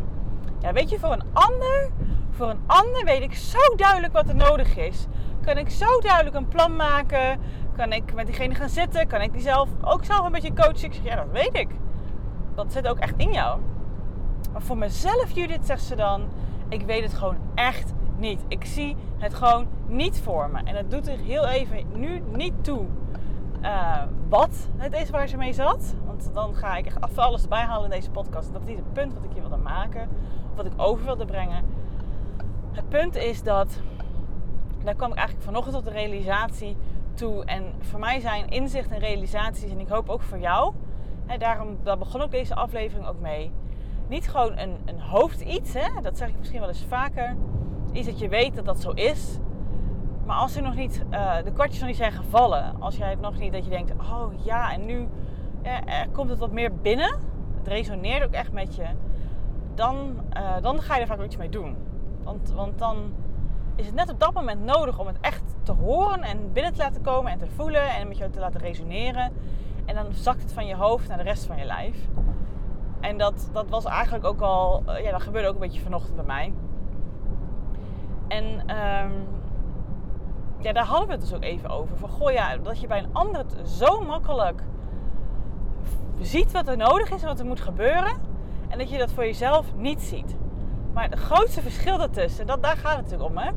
Ja, 0.60 0.74
weet 0.74 0.90
je, 0.90 1.00
voor 1.00 1.12
een 1.12 1.24
ander, 1.34 1.90
voor 2.30 2.50
een 2.50 2.62
ander 2.66 3.04
weet 3.06 3.22
ik 3.22 3.34
zo 3.36 3.76
duidelijk 3.76 4.14
wat 4.14 4.28
er 4.28 4.36
nodig 4.36 4.78
is 4.78 5.08
kan 5.48 5.58
ik 5.58 5.70
zo 5.70 6.00
duidelijk 6.00 6.36
een 6.36 6.48
plan 6.48 6.76
maken. 6.76 7.40
Kan 7.76 7.92
ik 7.92 8.14
met 8.14 8.26
diegene 8.26 8.56
gaan 8.56 8.70
zitten. 8.70 9.08
Kan 9.08 9.22
ik 9.22 9.34
die 9.34 9.42
zelf 9.42 9.70
ook 9.82 10.06
zelf 10.06 10.26
een 10.26 10.32
beetje 10.32 10.54
coachen. 10.54 10.86
Ik 10.86 10.94
zeg, 10.94 11.04
ja, 11.04 11.16
dat 11.16 11.32
weet 11.32 11.56
ik. 11.58 11.70
Dat 12.56 12.72
zit 12.72 12.88
ook 12.88 12.98
echt 12.98 13.14
in 13.18 13.32
jou. 13.32 13.60
Maar 14.52 14.62
voor 14.62 14.78
mezelf, 14.78 15.32
Judith, 15.32 15.66
zegt 15.66 15.84
ze 15.84 15.96
dan... 15.96 16.28
Ik 16.70 16.82
weet 16.82 17.04
het 17.04 17.14
gewoon 17.14 17.38
echt 17.56 17.94
niet. 18.18 18.46
Ik 18.48 18.66
zie 18.66 18.96
het 19.18 19.34
gewoon 19.34 19.68
niet 19.88 20.20
voor 20.20 20.50
me. 20.50 20.60
En 20.64 20.76
het 20.76 20.92
doet 20.92 21.08
er 21.08 21.18
heel 21.18 21.48
even 21.48 21.84
nu 21.94 22.22
niet 22.36 22.64
toe 22.64 22.86
uh, 23.62 24.04
wat 24.30 24.70
het 24.78 24.94
is 24.94 25.10
waar 25.10 25.28
ze 25.28 25.38
mee 25.38 25.54
zat. 25.54 25.96
Want 26.06 26.30
dan 26.34 26.56
ga 26.56 26.76
ik 26.76 26.86
echt 26.86 27.18
alles 27.18 27.44
erbij 27.44 27.64
halen 27.64 27.84
in 27.84 27.96
deze 27.96 28.12
podcast. 28.12 28.54
Dat 28.54 28.62
is 28.62 28.68
niet 28.68 28.78
het 28.78 28.94
punt 28.94 29.14
wat 29.14 29.24
ik 29.24 29.32
hier 29.32 29.42
wilde 29.42 29.58
maken. 29.58 30.10
Of 30.52 30.56
wat 30.56 30.66
ik 30.66 30.74
over 30.76 31.06
wilde 31.06 31.26
brengen. 31.26 31.66
Het 32.72 32.90
punt 32.90 33.16
is 33.16 33.44
dat 33.44 33.80
daar 34.84 34.96
kwam 34.96 35.12
ik 35.12 35.18
eigenlijk 35.18 35.48
vanochtend 35.48 35.76
tot 35.76 35.86
de 35.86 35.92
realisatie 35.92 36.78
toe. 37.14 37.46
En 37.46 37.74
voor 37.80 38.00
mij 38.00 38.20
zijn 38.20 38.50
inzicht 38.50 38.92
en 38.92 39.00
realisaties, 39.00 39.72
en 39.72 39.80
ik 39.80 39.88
hoop 39.88 40.10
ook 40.10 40.22
voor 40.22 40.40
jou, 40.40 40.74
daarom 41.38 41.78
daar 41.84 41.98
begon 41.98 42.22
ik 42.22 42.32
deze 42.32 42.56
aflevering 42.56 43.08
ook 43.08 43.20
mee. 43.20 43.52
Niet 44.08 44.30
gewoon 44.30 44.58
een, 44.58 44.78
een 44.86 45.00
hoofd 45.00 45.42
iets, 45.42 45.74
hè, 45.74 46.02
dat 46.02 46.18
zeg 46.18 46.28
ik 46.28 46.38
misschien 46.38 46.60
wel 46.60 46.70
eens 46.70 46.86
vaker. 46.88 47.36
Iets 47.98 48.08
dat 48.08 48.20
je 48.20 48.30
weet 48.30 48.56
dat 48.56 48.66
dat 48.66 48.82
zo 48.82 48.92
is. 48.92 49.38
Maar 50.26 50.38
als 50.38 50.56
er 50.56 50.62
nog 50.62 50.76
niet, 50.76 51.04
uh, 51.12 51.36
de 51.44 51.52
kwartjes 51.52 51.80
nog 51.80 51.88
niet 51.88 51.98
zijn 51.98 52.12
gevallen, 52.12 52.76
als 52.80 52.98
jij 52.98 53.10
het 53.10 53.22
nog 53.22 53.38
niet, 53.38 53.54
dat 53.54 53.64
je 53.64 53.70
denkt, 53.70 53.92
oh 53.92 54.46
ja, 54.46 54.72
en 54.74 54.86
nu 54.86 55.08
komt 56.12 56.30
het 56.30 56.40
wat 56.40 56.52
meer 56.52 56.76
binnen. 56.76 57.16
Het 57.58 57.68
resoneert 57.68 58.24
ook 58.24 58.32
echt 58.32 58.52
met 58.52 58.76
je. 58.76 58.86
Dan, 59.76 60.22
uh, 60.38 60.62
dan 60.62 60.82
ga 60.82 60.96
je 60.96 61.02
er 61.02 61.08
vaak 61.08 61.24
iets 61.24 61.38
mee 61.38 61.50
doen. 61.50 61.76
Want, 62.24 62.52
want 62.56 62.80
dan 62.80 63.14
is 63.76 63.86
het 63.86 63.96
net 63.96 64.12
op 64.12 64.20
dat 64.20 64.34
moment 64.34 64.64
nodig 64.64 65.00
om 65.00 65.08
het 65.08 65.18
echt 65.22 65.44
te 65.64 65.72
horen 65.72 66.22
en 66.22 66.54
binnen 66.54 66.74
te 66.74 66.78
laten 66.78 67.02
komen 67.02 67.32
en 67.32 67.38
te 67.38 67.48
voelen 67.56 67.90
en 67.96 68.08
met 68.08 68.18
jou 68.18 68.32
te 68.32 68.40
laten 68.40 68.60
resoneren. 68.60 69.32
En 69.86 69.96
dan 69.96 70.06
zakt 70.14 70.42
het 70.42 70.54
van 70.54 70.66
je 70.66 70.76
hoofd 70.76 71.08
naar 71.08 71.18
de 71.18 71.24
rest 71.24 71.46
van 71.46 71.58
je 71.58 71.66
lijf. 71.66 71.98
En 73.00 73.18
dat, 73.18 73.50
dat 73.54 73.70
was 73.70 73.86
eigenlijk 73.86 74.26
ook 74.26 74.42
al, 74.42 74.84
eh, 74.86 75.04
ja, 75.04 75.12
dat 75.12 75.22
gebeurde 75.22 75.48
ook 75.48 75.54
een 75.54 75.60
beetje 75.60 75.82
vanochtend 75.82 76.16
bij 76.16 76.26
mij. 76.26 76.54
En 78.28 78.46
um, 78.46 79.28
ja, 80.60 80.74
daar 80.74 80.86
hadden 80.86 81.08
we 81.08 81.14
het 81.14 81.22
dus 81.22 81.34
ook 81.34 81.44
even 81.44 81.70
over. 81.70 81.98
Van 81.98 82.10
goh, 82.10 82.32
ja, 82.32 82.58
dat 82.58 82.80
je 82.80 82.88
bij 82.88 83.00
een 83.00 83.14
ander 83.14 83.46
zo 83.66 84.02
makkelijk 84.02 84.62
ziet 86.22 86.52
wat 86.52 86.68
er 86.68 86.78
nodig 86.78 87.12
is 87.12 87.22
en 87.22 87.28
wat 87.28 87.40
er 87.40 87.46
moet 87.46 87.62
gebeuren. 87.62 88.14
En 88.68 88.78
dat 88.78 88.90
je 88.90 88.98
dat 88.98 89.12
voor 89.12 89.24
jezelf 89.24 89.76
niet 89.76 90.02
ziet. 90.02 90.36
Maar 90.94 91.10
het 91.10 91.20
grootste 91.20 91.62
verschil 91.62 91.98
daartussen, 91.98 92.48
dat, 92.48 92.64
daar 92.64 92.78
gaat 92.78 92.96
het 92.96 93.02
natuurlijk 93.02 93.30
om, 93.30 93.38
hè? 93.38 93.52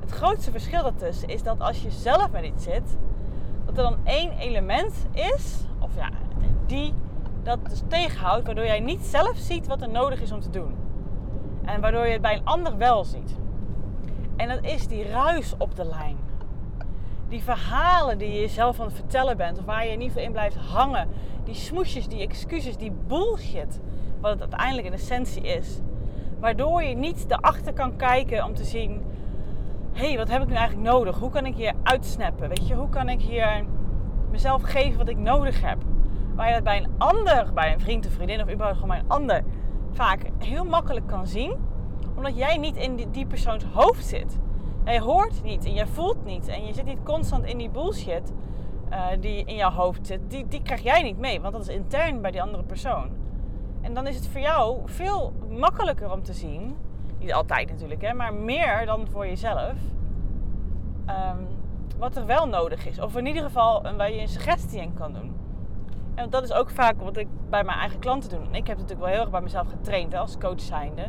Het 0.00 0.10
grootste 0.10 0.50
verschil 0.50 0.82
daartussen 0.82 1.28
is 1.28 1.42
dat 1.42 1.60
als 1.60 1.82
je 1.82 1.90
zelf 1.90 2.30
met 2.30 2.44
iets 2.44 2.64
zit, 2.64 2.96
dat 3.66 3.76
er 3.76 3.82
dan 3.82 3.96
één 4.04 4.32
element 4.38 5.06
is, 5.12 5.64
of 5.78 5.94
ja, 5.96 6.08
die 6.66 6.94
dat 7.42 7.58
dus 7.68 7.82
tegenhoudt, 7.88 8.46
waardoor 8.46 8.64
jij 8.64 8.80
niet 8.80 9.00
zelf 9.00 9.36
ziet 9.36 9.66
wat 9.66 9.82
er 9.82 9.88
nodig 9.88 10.20
is 10.20 10.32
om 10.32 10.40
te 10.40 10.50
doen. 10.50 10.74
En 11.64 11.80
waardoor 11.80 12.06
je 12.06 12.12
het 12.12 12.22
bij 12.22 12.36
een 12.36 12.44
ander 12.44 12.76
wel 12.76 13.04
ziet. 13.04 13.36
En 14.38 14.48
dat 14.48 14.64
is 14.64 14.86
die 14.86 15.08
ruis 15.08 15.54
op 15.58 15.76
de 15.76 15.84
lijn. 15.84 16.16
Die 17.28 17.42
verhalen 17.42 18.18
die 18.18 18.32
je 18.32 18.40
jezelf 18.40 18.80
aan 18.80 18.86
het 18.86 18.94
vertellen 18.94 19.36
bent, 19.36 19.58
of 19.58 19.64
waar 19.64 19.84
je 19.84 19.92
in 19.92 20.00
ieder 20.00 20.08
geval 20.08 20.22
in 20.22 20.32
blijft 20.32 20.56
hangen. 20.56 21.08
Die 21.44 21.54
smoesjes, 21.54 22.08
die 22.08 22.20
excuses, 22.20 22.76
die 22.76 22.92
bullshit. 23.06 23.80
Wat 24.20 24.30
het 24.30 24.40
uiteindelijk 24.40 24.86
in 24.86 24.92
essentie 24.92 25.42
is. 25.42 25.80
Waardoor 26.40 26.82
je 26.82 26.94
niet 26.94 27.24
erachter 27.28 27.72
kan 27.72 27.96
kijken 27.96 28.44
om 28.44 28.54
te 28.54 28.64
zien: 28.64 29.02
hé, 29.92 30.06
hey, 30.06 30.16
wat 30.16 30.28
heb 30.28 30.42
ik 30.42 30.48
nu 30.48 30.54
eigenlijk 30.54 30.88
nodig? 30.88 31.18
Hoe 31.18 31.30
kan 31.30 31.46
ik 31.46 31.54
hier 31.54 31.72
uitsnappen? 31.82 32.48
Weet 32.48 32.68
je, 32.68 32.74
hoe 32.74 32.88
kan 32.88 33.08
ik 33.08 33.20
hier 33.20 33.64
mezelf 34.30 34.62
geven 34.62 34.98
wat 34.98 35.08
ik 35.08 35.18
nodig 35.18 35.60
heb? 35.60 35.78
Waar 36.34 36.48
je 36.48 36.54
dat 36.54 36.64
bij 36.64 36.76
een 36.76 36.90
ander, 36.98 37.52
bij 37.54 37.72
een 37.72 37.80
vriend 37.80 38.06
of 38.06 38.12
vriendin 38.12 38.42
of 38.42 38.50
überhaupt 38.50 38.80
gewoon 38.80 38.88
bij 38.88 38.98
een 38.98 39.10
ander, 39.10 39.42
vaak 39.92 40.22
heel 40.38 40.64
makkelijk 40.64 41.06
kan 41.06 41.26
zien, 41.26 41.56
omdat 42.16 42.36
jij 42.36 42.56
niet 42.56 42.76
in 42.76 43.10
die, 43.10 43.26
persoons 43.26 43.64
hoofd 43.64 44.06
zit. 44.06 44.38
Jij 44.84 45.00
hoort 45.00 45.42
niet 45.42 45.64
en 45.64 45.74
jij 45.74 45.86
voelt 45.86 46.24
niet 46.24 46.48
en 46.48 46.66
je 46.66 46.74
zit 46.74 46.84
niet 46.84 47.02
constant 47.02 47.44
in 47.44 47.58
die 47.58 47.70
bullshit 47.70 48.32
uh, 48.90 49.06
die 49.20 49.44
in 49.44 49.54
jouw 49.54 49.70
hoofd 49.70 50.06
zit. 50.06 50.20
Die, 50.28 50.48
die 50.48 50.62
krijg 50.62 50.82
jij 50.82 51.02
niet 51.02 51.18
mee, 51.18 51.40
want 51.40 51.52
dat 51.52 51.68
is 51.68 51.74
intern 51.74 52.20
bij 52.20 52.30
die 52.30 52.42
andere 52.42 52.62
persoon. 52.62 53.10
En 53.80 53.94
dan 53.94 54.06
is 54.06 54.16
het 54.16 54.28
voor 54.28 54.40
jou 54.40 54.80
veel 54.84 55.32
makkelijker 55.48 56.12
om 56.12 56.22
te 56.22 56.32
zien. 56.32 56.76
Niet 57.18 57.32
altijd 57.32 57.68
natuurlijk, 57.68 58.02
hè, 58.02 58.14
maar 58.14 58.34
meer 58.34 58.86
dan 58.86 59.06
voor 59.10 59.26
jezelf. 59.26 59.74
ehm, 61.06 61.36
wat 61.98 62.16
er 62.16 62.26
wel 62.26 62.48
nodig 62.48 62.86
is. 62.86 63.00
Of 63.00 63.16
in 63.16 63.26
ieder 63.26 63.42
geval 63.42 63.82
waar 63.96 64.12
je 64.12 64.20
een 64.20 64.28
suggestie 64.28 64.80
in 64.80 64.94
kan 64.94 65.12
doen. 65.12 65.36
En 66.14 66.30
dat 66.30 66.42
is 66.42 66.52
ook 66.52 66.70
vaak 66.70 67.00
wat 67.00 67.16
ik 67.16 67.28
bij 67.50 67.64
mijn 67.64 67.78
eigen 67.78 67.98
klanten 67.98 68.30
doe. 68.30 68.38
En 68.38 68.54
ik 68.54 68.66
heb 68.66 68.76
natuurlijk 68.76 69.00
wel 69.00 69.12
heel 69.12 69.20
erg 69.20 69.30
bij 69.30 69.40
mezelf 69.40 69.68
getraind 69.68 70.14
als 70.14 70.38
coach 70.38 70.60
zijnde. 70.60 71.08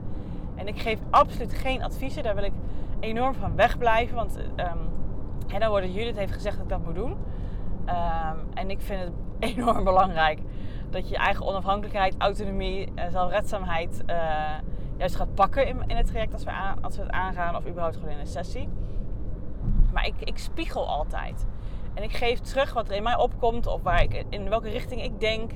En 0.59 0.67
ik 0.67 0.79
geef 0.79 0.99
absoluut 1.09 1.53
geen 1.53 1.83
adviezen. 1.83 2.23
Daar 2.23 2.35
wil 2.35 2.43
ik 2.43 2.53
enorm 2.99 3.33
van 3.33 3.55
wegblijven. 3.55 4.15
Want 4.15 4.39
ehm 4.55 4.77
en 5.53 5.59
dan 5.59 5.69
wordt 5.69 5.93
Judith 5.93 6.17
heeft 6.17 6.33
gezegd 6.33 6.55
dat 6.55 6.63
ik 6.63 6.69
dat 6.69 6.83
moet 6.85 6.95
doen. 6.95 7.17
Ehm, 7.85 8.37
en 8.53 8.69
ik 8.69 8.81
vind 8.81 8.99
het 8.99 9.11
enorm 9.57 9.83
belangrijk 9.83 10.39
dat 10.89 11.03
je 11.03 11.09
je 11.09 11.17
eigen 11.21 11.45
onafhankelijkheid, 11.45 12.15
autonomie, 12.17 12.91
eh, 12.95 13.11
zelfredzaamheid 13.11 14.03
eh, 14.05 14.17
juist 14.97 15.15
gaat 15.15 15.33
pakken 15.33 15.67
in, 15.67 15.83
in 15.87 15.95
het 15.95 16.07
traject 16.07 16.33
als 16.33 16.43
we, 16.43 16.51
aan- 16.51 16.81
als 16.81 16.95
we 16.95 17.01
het 17.01 17.11
aangaan 17.11 17.55
of 17.55 17.67
überhaupt 17.67 17.95
gewoon 17.95 18.11
in 18.13 18.19
een 18.19 18.27
sessie. 18.27 18.69
Maar 19.93 20.05
ik, 20.05 20.13
ik 20.19 20.37
spiegel 20.37 20.87
altijd. 20.87 21.45
En 21.93 22.03
ik 22.03 22.11
geef 22.11 22.39
terug 22.39 22.73
wat 22.73 22.89
er 22.89 22.95
in 22.95 23.03
mij 23.03 23.17
opkomt 23.17 23.67
of 23.67 23.81
waar 23.81 24.03
ik, 24.03 24.25
in 24.29 24.49
welke 24.49 24.69
richting 24.69 25.03
ik 25.03 25.19
denk. 25.19 25.51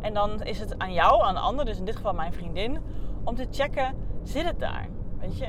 En 0.00 0.14
dan 0.14 0.42
is 0.42 0.60
het 0.60 0.78
aan 0.78 0.92
jou, 0.92 1.22
aan 1.22 1.34
de 1.34 1.40
ander, 1.40 1.64
dus 1.64 1.78
in 1.78 1.84
dit 1.84 1.96
geval 1.96 2.12
mijn 2.14 2.32
vriendin, 2.32 2.78
om 3.24 3.34
te 3.34 3.46
checken, 3.50 3.94
zit 4.28 4.44
het 4.44 4.58
daar? 4.58 4.88
Weet 5.20 5.38
je, 5.38 5.46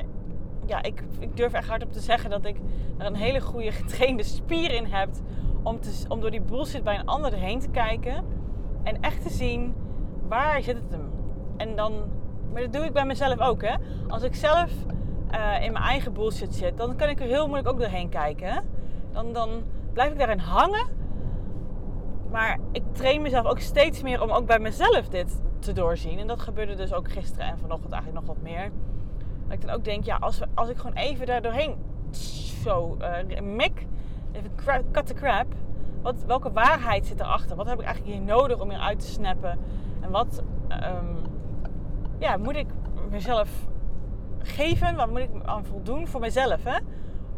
ja, 0.66 0.84
ik, 0.84 1.04
ik 1.20 1.38
durf 1.38 1.54
echt 1.54 1.68
hardop 1.68 1.92
te 1.92 2.00
zeggen 2.00 2.30
dat 2.30 2.46
ik 2.46 2.58
er 2.98 3.06
een 3.06 3.16
hele 3.16 3.42
goede 3.42 3.72
getrainde 3.72 4.24
spier 4.24 4.72
in 4.72 4.86
heb 4.86 5.10
om, 5.64 5.80
te, 5.80 6.06
om 6.08 6.22
door 6.22 6.32
die 6.32 6.42
bullshit 6.42 6.84
bij 6.84 7.00
een 7.00 7.08
ander 7.08 7.34
heen 7.34 7.60
te 7.60 7.70
kijken 7.70 8.26
en 8.84 9.02
echt 9.02 9.22
te 9.22 9.30
zien 9.30 9.76
waar 10.28 10.62
zit 10.62 10.76
het 10.76 10.92
hem. 10.92 11.12
En 11.58 11.76
dan, 11.76 11.94
maar 12.54 12.62
dat 12.62 12.74
doe 12.74 12.84
ik 12.84 12.94
bij 12.94 13.06
mezelf 13.06 13.40
ook, 13.40 13.62
hè. 13.62 13.76
Als 14.08 14.24
ik 14.24 14.36
zelf 14.36 14.72
eh, 15.30 15.64
in 15.64 15.72
mijn 15.72 15.84
eigen 15.84 16.14
bullshit 16.14 16.56
zit, 16.56 16.78
dan 16.78 16.96
kan 16.96 17.10
ik 17.10 17.20
er 17.20 17.28
heel 17.28 17.48
moeilijk 17.48 17.70
ook 17.70 17.80
doorheen 17.80 18.10
kijken. 18.10 18.64
Dan, 19.12 19.34
dan 19.34 19.64
blijf 19.94 20.12
ik 20.12 20.18
daarin 20.18 20.40
hangen. 20.40 20.86
Maar 22.32 22.60
ik 22.72 22.84
train 22.92 23.22
mezelf 23.22 23.46
ook 23.46 23.60
steeds 23.60 24.02
meer 24.02 24.22
om 24.22 24.30
ook 24.30 24.46
bij 24.46 24.60
mezelf 24.60 25.08
dit 25.08 25.42
te 25.68 25.74
doorzien. 25.74 26.20
En 26.20 26.28
dat 26.28 26.40
gebeurde 26.40 26.76
dus 26.76 26.94
ook 26.94 27.12
gisteren 27.12 27.48
en 27.48 27.58
vanochtend 27.58 27.94
eigenlijk 27.94 28.26
nog 28.26 28.36
wat 28.36 28.44
meer. 28.44 28.72
Dat 29.44 29.54
ik 29.54 29.62
dan 29.62 29.76
ook 29.76 29.84
denk, 29.84 30.06
ja, 30.06 30.16
als, 30.16 30.40
we, 30.40 30.46
als 30.54 30.70
ik 30.70 30.78
gewoon 30.78 30.96
even 30.96 31.26
daar 31.26 31.42
doorheen 31.42 31.76
zo 32.64 32.98
eh 33.00 33.42
mik, 33.42 33.86
even 34.32 34.52
cut 34.92 35.06
the 35.06 35.14
crap. 35.14 35.46
Wat, 36.02 36.24
welke 36.26 36.52
waarheid 36.52 37.06
zit 37.06 37.20
erachter? 37.20 37.56
Wat 37.56 37.68
heb 37.68 37.80
ik 37.80 37.86
eigenlijk 37.86 38.18
hier 38.18 38.26
nodig 38.26 38.60
om 38.60 38.70
hier 38.70 38.80
uit 38.80 39.00
te 39.00 39.08
snappen? 39.08 39.60
En 40.00 40.12
wat 40.12 40.44
ehm, 40.68 41.16
ja, 42.20 42.38
moet 42.38 42.56
ik 42.56 42.68
mezelf 43.10 43.50
geven? 44.40 44.96
Wat 44.96 45.10
moet 45.10 45.20
ik 45.20 45.30
aan 45.44 45.66
voldoen 45.66 46.08
voor 46.08 46.20
mezelf? 46.20 46.64
Hè? 46.64 46.78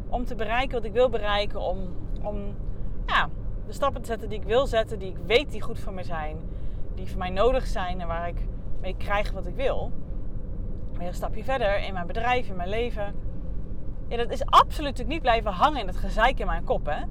Om 0.09 0.25
te 0.25 0.35
bereiken 0.35 0.75
wat 0.75 0.85
ik 0.85 0.93
wil 0.93 1.09
bereiken. 1.09 1.61
Om, 1.61 1.77
om 2.23 2.35
ja, 3.05 3.29
de 3.65 3.73
stappen 3.73 4.01
te 4.01 4.07
zetten 4.07 4.29
die 4.29 4.39
ik 4.39 4.45
wil 4.45 4.67
zetten. 4.67 4.99
Die 4.99 5.09
ik 5.09 5.17
weet 5.25 5.51
die 5.51 5.61
goed 5.61 5.79
voor 5.79 5.93
me 5.93 6.03
zijn. 6.03 6.37
Die 6.99 7.07
voor 7.07 7.17
mij 7.17 7.29
nodig 7.29 7.67
zijn 7.67 8.01
en 8.01 8.07
waar 8.07 8.27
ik 8.27 8.45
mee 8.81 8.95
krijg 8.97 9.31
wat 9.31 9.45
ik 9.45 9.55
wil. 9.55 9.91
Weer 10.93 11.07
een 11.07 11.13
stapje 11.13 11.43
verder 11.43 11.79
in 11.79 11.93
mijn 11.93 12.07
bedrijf, 12.07 12.47
in 12.47 12.55
mijn 12.55 12.69
leven. 12.69 13.15
Ja, 14.07 14.17
dat 14.17 14.29
is 14.31 14.45
absoluut 14.45 15.07
niet 15.07 15.21
blijven 15.21 15.51
hangen 15.51 15.81
in 15.81 15.87
het 15.87 15.97
gezeik 15.97 16.39
in 16.39 16.45
mijn 16.45 16.63
kop. 16.63 16.85
Hè? 16.85 17.03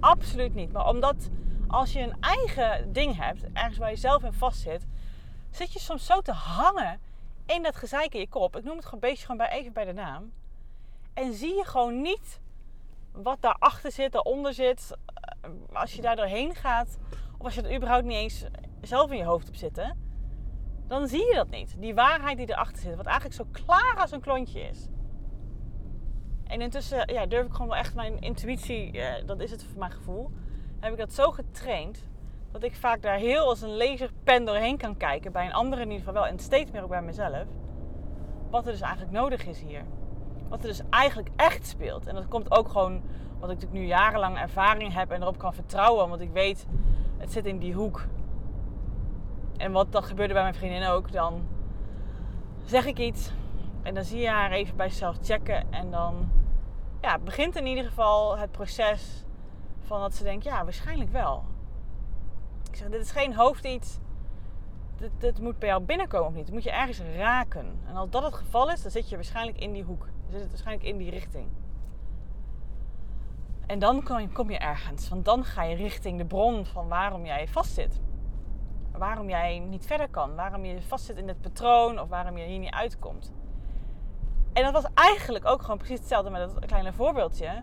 Absoluut 0.00 0.54
niet. 0.54 0.72
Maar 0.72 0.88
omdat 0.88 1.28
als 1.68 1.92
je 1.92 2.00
een 2.00 2.16
eigen 2.20 2.92
ding 2.92 3.16
hebt, 3.16 3.44
ergens 3.52 3.78
waar 3.78 3.90
je 3.90 3.96
zelf 3.96 4.22
in 4.22 4.32
vast 4.32 4.60
zit, 4.60 4.86
zit 5.50 5.72
je 5.72 5.78
soms 5.78 6.06
zo 6.06 6.20
te 6.20 6.32
hangen 6.32 7.00
in 7.46 7.62
dat 7.62 7.76
gezeik 7.76 8.14
in 8.14 8.20
je 8.20 8.28
kop. 8.28 8.56
Ik 8.56 8.64
noem 8.64 8.76
het 8.76 8.84
gewoon 8.84 9.00
beetje 9.00 9.22
gewoon 9.22 9.36
bij, 9.36 9.50
even 9.50 9.72
bij 9.72 9.84
de 9.84 9.92
naam. 9.92 10.32
En 11.14 11.32
zie 11.32 11.54
je 11.54 11.64
gewoon 11.64 12.00
niet 12.00 12.40
wat 13.12 13.42
daarachter 13.42 13.92
zit, 13.92 14.12
daaronder 14.12 14.54
zit. 14.54 14.96
eh, 15.40 15.50
Als 15.72 15.92
je 15.92 16.02
daar 16.02 16.16
doorheen 16.16 16.54
gaat, 16.54 16.98
of 17.40 17.46
als 17.46 17.54
je 17.54 17.62
er 17.62 17.76
überhaupt 17.76 18.04
niet 18.04 18.16
eens 18.16 18.44
zelf 18.80 19.10
in 19.10 19.16
je 19.16 19.24
hoofd 19.24 19.46
hebt 19.46 19.58
zitten, 19.58 19.96
dan 20.86 21.08
zie 21.08 21.26
je 21.26 21.34
dat 21.34 21.50
niet. 21.50 21.74
Die 21.78 21.94
waarheid 21.94 22.36
die 22.36 22.50
erachter 22.50 22.82
zit, 22.82 22.96
wat 22.96 23.06
eigenlijk 23.06 23.36
zo 23.36 23.64
klaar 23.64 23.96
als 23.98 24.12
een 24.12 24.20
klontje 24.20 24.60
is. 24.60 24.88
En 26.44 26.60
intussen 26.60 27.12
ja, 27.12 27.26
durf 27.26 27.46
ik 27.46 27.52
gewoon 27.52 27.68
wel 27.68 27.76
echt 27.76 27.94
mijn 27.94 28.20
intuïtie, 28.20 29.00
eh, 29.00 29.26
dat 29.26 29.40
is 29.40 29.50
het 29.50 29.64
voor 29.64 29.78
mijn 29.78 29.92
gevoel, 29.92 30.30
heb 30.80 30.92
ik 30.92 30.98
dat 30.98 31.12
zo 31.12 31.30
getraind 31.30 32.04
dat 32.50 32.62
ik 32.62 32.74
vaak 32.74 33.02
daar 33.02 33.16
heel 33.16 33.48
als 33.48 33.62
een 33.62 33.76
laserpen 33.76 34.44
doorheen 34.44 34.76
kan 34.76 34.96
kijken. 34.96 35.32
Bij 35.32 35.46
een 35.46 35.52
andere 35.52 35.82
in 35.82 35.90
ieder 35.90 36.06
geval 36.06 36.22
wel. 36.22 36.30
En 36.30 36.38
steeds 36.38 36.70
meer 36.70 36.82
ook 36.82 36.88
bij 36.88 37.02
mezelf. 37.02 37.44
Wat 38.50 38.66
er 38.66 38.72
dus 38.72 38.80
eigenlijk 38.80 39.12
nodig 39.12 39.46
is 39.46 39.60
hier. 39.60 39.84
Wat 40.48 40.60
er 40.60 40.68
dus 40.68 40.82
eigenlijk 40.90 41.28
echt 41.36 41.66
speelt. 41.66 42.06
En 42.06 42.14
dat 42.14 42.28
komt 42.28 42.50
ook 42.50 42.68
gewoon 42.68 43.02
omdat 43.34 43.50
ik 43.50 43.54
natuurlijk 43.56 43.72
nu 43.72 43.86
jarenlang 43.86 44.38
ervaring 44.38 44.94
heb 44.94 45.10
en 45.10 45.22
erop 45.22 45.38
kan 45.38 45.54
vertrouwen. 45.54 46.08
Want 46.08 46.20
ik 46.20 46.30
weet, 46.32 46.66
het 47.20 47.32
zit 47.32 47.46
in 47.46 47.58
die 47.58 47.74
hoek. 47.74 48.06
En 49.56 49.72
wat 49.72 49.92
dat 49.92 50.04
gebeurde 50.04 50.32
bij 50.32 50.42
mijn 50.42 50.54
vriendin 50.54 50.86
ook. 50.86 51.12
Dan 51.12 51.46
zeg 52.64 52.86
ik 52.86 52.98
iets. 52.98 53.32
En 53.82 53.94
dan 53.94 54.04
zie 54.04 54.20
je 54.20 54.28
haar 54.28 54.50
even 54.50 54.76
bij 54.76 54.88
zichzelf 54.88 55.16
checken. 55.22 55.72
En 55.72 55.90
dan 55.90 56.30
ja, 57.00 57.18
begint 57.18 57.56
in 57.56 57.66
ieder 57.66 57.84
geval 57.84 58.38
het 58.38 58.50
proces 58.50 59.24
van 59.80 60.00
dat 60.00 60.14
ze 60.14 60.22
denkt, 60.22 60.44
ja, 60.44 60.64
waarschijnlijk 60.64 61.12
wel. 61.12 61.44
Ik 62.70 62.76
zeg, 62.76 62.88
dit 62.88 63.00
is 63.00 63.10
geen 63.10 63.34
hoofdiets. 63.34 63.98
Dit, 64.96 65.10
dit 65.18 65.40
moet 65.40 65.58
bij 65.58 65.68
jou 65.68 65.82
binnenkomen 65.82 66.28
of 66.28 66.34
niet. 66.34 66.44
Het 66.44 66.54
moet 66.54 66.62
je 66.62 66.70
ergens 66.70 67.00
raken. 67.16 67.80
En 67.86 67.96
als 67.96 68.10
dat 68.10 68.22
het 68.22 68.34
geval 68.34 68.70
is, 68.70 68.82
dan 68.82 68.90
zit 68.90 69.08
je 69.08 69.14
waarschijnlijk 69.14 69.58
in 69.58 69.72
die 69.72 69.84
hoek. 69.84 70.00
Dan 70.00 70.30
zit 70.30 70.40
het 70.40 70.48
waarschijnlijk 70.48 70.88
in 70.88 70.96
die 70.96 71.10
richting. 71.10 71.46
En 73.70 73.78
dan 73.78 74.02
kom 74.32 74.50
je, 74.50 74.58
ergens. 74.58 75.08
Want 75.08 75.24
dan 75.24 75.44
ga 75.44 75.62
je 75.62 75.76
richting 75.76 76.18
de 76.18 76.24
bron 76.24 76.66
van 76.66 76.88
waarom 76.88 77.24
jij 77.24 77.48
vastzit. 77.48 78.00
Waarom 78.92 79.28
jij 79.28 79.58
niet 79.58 79.86
verder 79.86 80.08
kan. 80.08 80.34
Waarom 80.34 80.64
je 80.64 80.82
vastzit 80.82 81.16
in 81.16 81.28
het 81.28 81.40
patroon. 81.40 82.00
Of 82.00 82.08
waarom 82.08 82.36
je 82.36 82.44
hier 82.44 82.58
niet 82.58 82.74
uitkomt. 82.74 83.32
En 84.52 84.62
dat 84.62 84.72
was 84.72 84.86
eigenlijk 84.94 85.46
ook 85.46 85.62
gewoon 85.62 85.76
precies 85.78 85.98
hetzelfde 85.98 86.30
met 86.30 86.40
dat 86.40 86.66
kleine 86.66 86.92
voorbeeldje. 86.92 87.62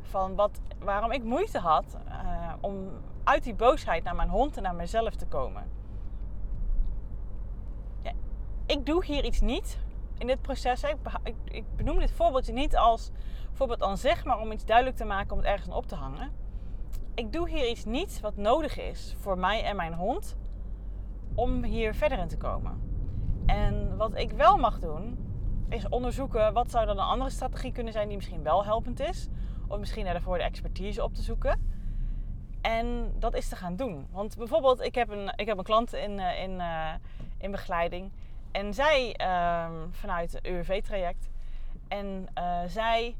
Van 0.00 0.34
wat, 0.34 0.60
waarom 0.78 1.10
ik 1.10 1.24
moeite 1.24 1.58
had 1.58 1.98
eh, 2.08 2.52
om 2.60 2.88
uit 3.24 3.44
die 3.44 3.54
boosheid 3.54 4.04
naar 4.04 4.16
mijn 4.16 4.28
hond 4.28 4.56
en 4.56 4.62
naar 4.62 4.74
mezelf 4.74 5.14
te 5.14 5.26
komen. 5.26 5.70
Ik 8.66 8.86
doe 8.86 9.04
hier 9.04 9.24
iets 9.24 9.40
niet 9.40 9.78
in 10.18 10.26
dit 10.26 10.42
proces. 10.42 10.82
Ik, 10.82 10.96
ik, 11.22 11.34
ik 11.44 11.64
benoem 11.76 11.98
dit 11.98 12.10
voorbeeldje 12.10 12.52
niet 12.52 12.76
als 12.76 13.10
voorbeeld 13.52 13.82
aan 13.82 13.98
zich, 13.98 14.24
maar 14.24 14.40
om 14.40 14.52
iets 14.52 14.64
duidelijk 14.64 14.96
te 14.96 15.04
maken 15.04 15.32
om 15.32 15.38
het 15.38 15.46
ergens 15.46 15.74
op 15.74 15.86
te 15.86 15.94
hangen. 15.94 16.32
Ik 17.14 17.32
doe 17.32 17.48
hier 17.48 17.68
iets 17.68 17.84
niet 17.84 18.20
wat 18.20 18.36
nodig 18.36 18.78
is 18.78 19.16
voor 19.18 19.38
mij 19.38 19.62
en 19.62 19.76
mijn 19.76 19.94
hond 19.94 20.36
om 21.34 21.64
hier 21.64 21.94
verder 21.94 22.18
in 22.18 22.28
te 22.28 22.36
komen. 22.36 22.80
En 23.46 23.96
wat 23.96 24.16
ik 24.16 24.30
wel 24.30 24.56
mag 24.56 24.78
doen, 24.78 25.18
is 25.68 25.88
onderzoeken 25.88 26.52
wat 26.52 26.70
zou 26.70 26.86
dan 26.86 26.98
een 26.98 27.04
andere 27.04 27.30
strategie 27.30 27.72
kunnen 27.72 27.92
zijn 27.92 28.08
die 28.08 28.16
misschien 28.16 28.42
wel 28.42 28.64
helpend 28.64 29.00
is. 29.00 29.28
Of 29.68 29.78
misschien 29.78 30.04
daarvoor 30.04 30.38
de 30.38 30.44
expertise 30.44 31.02
op 31.02 31.14
te 31.14 31.22
zoeken. 31.22 31.72
En 32.60 33.12
dat 33.18 33.34
is 33.34 33.48
te 33.48 33.56
gaan 33.56 33.76
doen. 33.76 34.06
Want 34.10 34.36
bijvoorbeeld, 34.36 34.80
ik 34.80 34.94
heb 34.94 35.08
een, 35.08 35.32
ik 35.36 35.46
heb 35.46 35.58
een 35.58 35.64
klant 35.64 35.92
in, 35.92 36.18
eh, 36.18 36.42
in, 36.42 36.60
eh, 36.60 36.94
in 37.38 37.50
begeleiding. 37.50 38.12
En 38.54 38.74
zij, 38.74 39.12
ehm, 39.12 39.72
vanuit 39.90 40.32
het 40.32 40.46
UWV-traject. 40.46 41.30
En 41.88 42.28
eh, 42.34 42.60
zij 42.66 43.16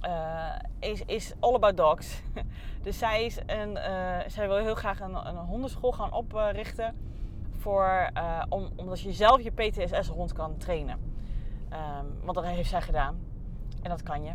eh, 0.00 0.54
is, 0.78 1.02
is 1.06 1.34
all 1.40 1.54
about 1.54 1.76
dogs. 1.76 2.22
dus 2.82 2.98
zij, 2.98 3.24
is 3.24 3.38
een, 3.46 3.76
eh, 3.76 4.18
zij 4.26 4.48
wil 4.48 4.56
heel 4.56 4.74
graag 4.74 5.00
een, 5.00 5.26
een 5.26 5.36
hondenschool 5.36 5.92
gaan 5.92 6.12
oprichten. 6.12 6.96
Voor, 7.56 8.10
om, 8.48 8.68
omdat 8.76 9.00
je 9.00 9.12
zelf 9.12 9.42
je 9.42 9.50
PTSS-hond 9.50 10.32
kan 10.32 10.56
trainen. 10.56 10.98
Ehm, 11.68 12.06
want 12.22 12.34
dat 12.34 12.44
heeft 12.44 12.70
zij 12.70 12.82
gedaan. 12.82 13.20
En 13.82 13.90
dat 13.90 14.02
kan 14.02 14.22
je. 14.22 14.32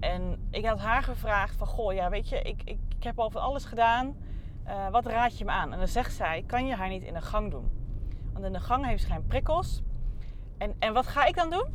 En 0.00 0.48
ik 0.50 0.66
had 0.66 0.80
haar 0.80 1.02
gevraagd 1.02 1.56
van, 1.56 1.66
goh, 1.66 1.92
ja, 1.92 2.10
weet 2.10 2.28
je, 2.28 2.42
ik, 2.42 2.62
ik, 2.64 2.78
heb 3.00 3.18
al 3.18 3.30
van 3.30 3.42
alles 3.42 3.64
gedaan. 3.64 4.16
Wat 4.90 5.06
raad 5.06 5.38
je 5.38 5.44
me 5.44 5.50
aan? 5.50 5.72
En 5.72 5.78
dan 5.78 5.88
zegt 5.88 6.14
zij, 6.14 6.44
kan 6.46 6.66
je 6.66 6.74
haar 6.74 6.88
niet 6.88 7.02
in 7.02 7.14
de 7.14 7.20
gang 7.20 7.50
doen? 7.50 7.81
Want 8.32 8.44
in 8.44 8.52
de 8.52 8.60
gang 8.60 8.86
heeft 8.86 9.02
ze 9.02 9.08
geen 9.08 9.26
prikkels. 9.26 9.82
En, 10.58 10.74
en 10.78 10.92
wat 10.92 11.06
ga 11.06 11.24
ik 11.24 11.34
dan 11.36 11.50
doen? 11.50 11.66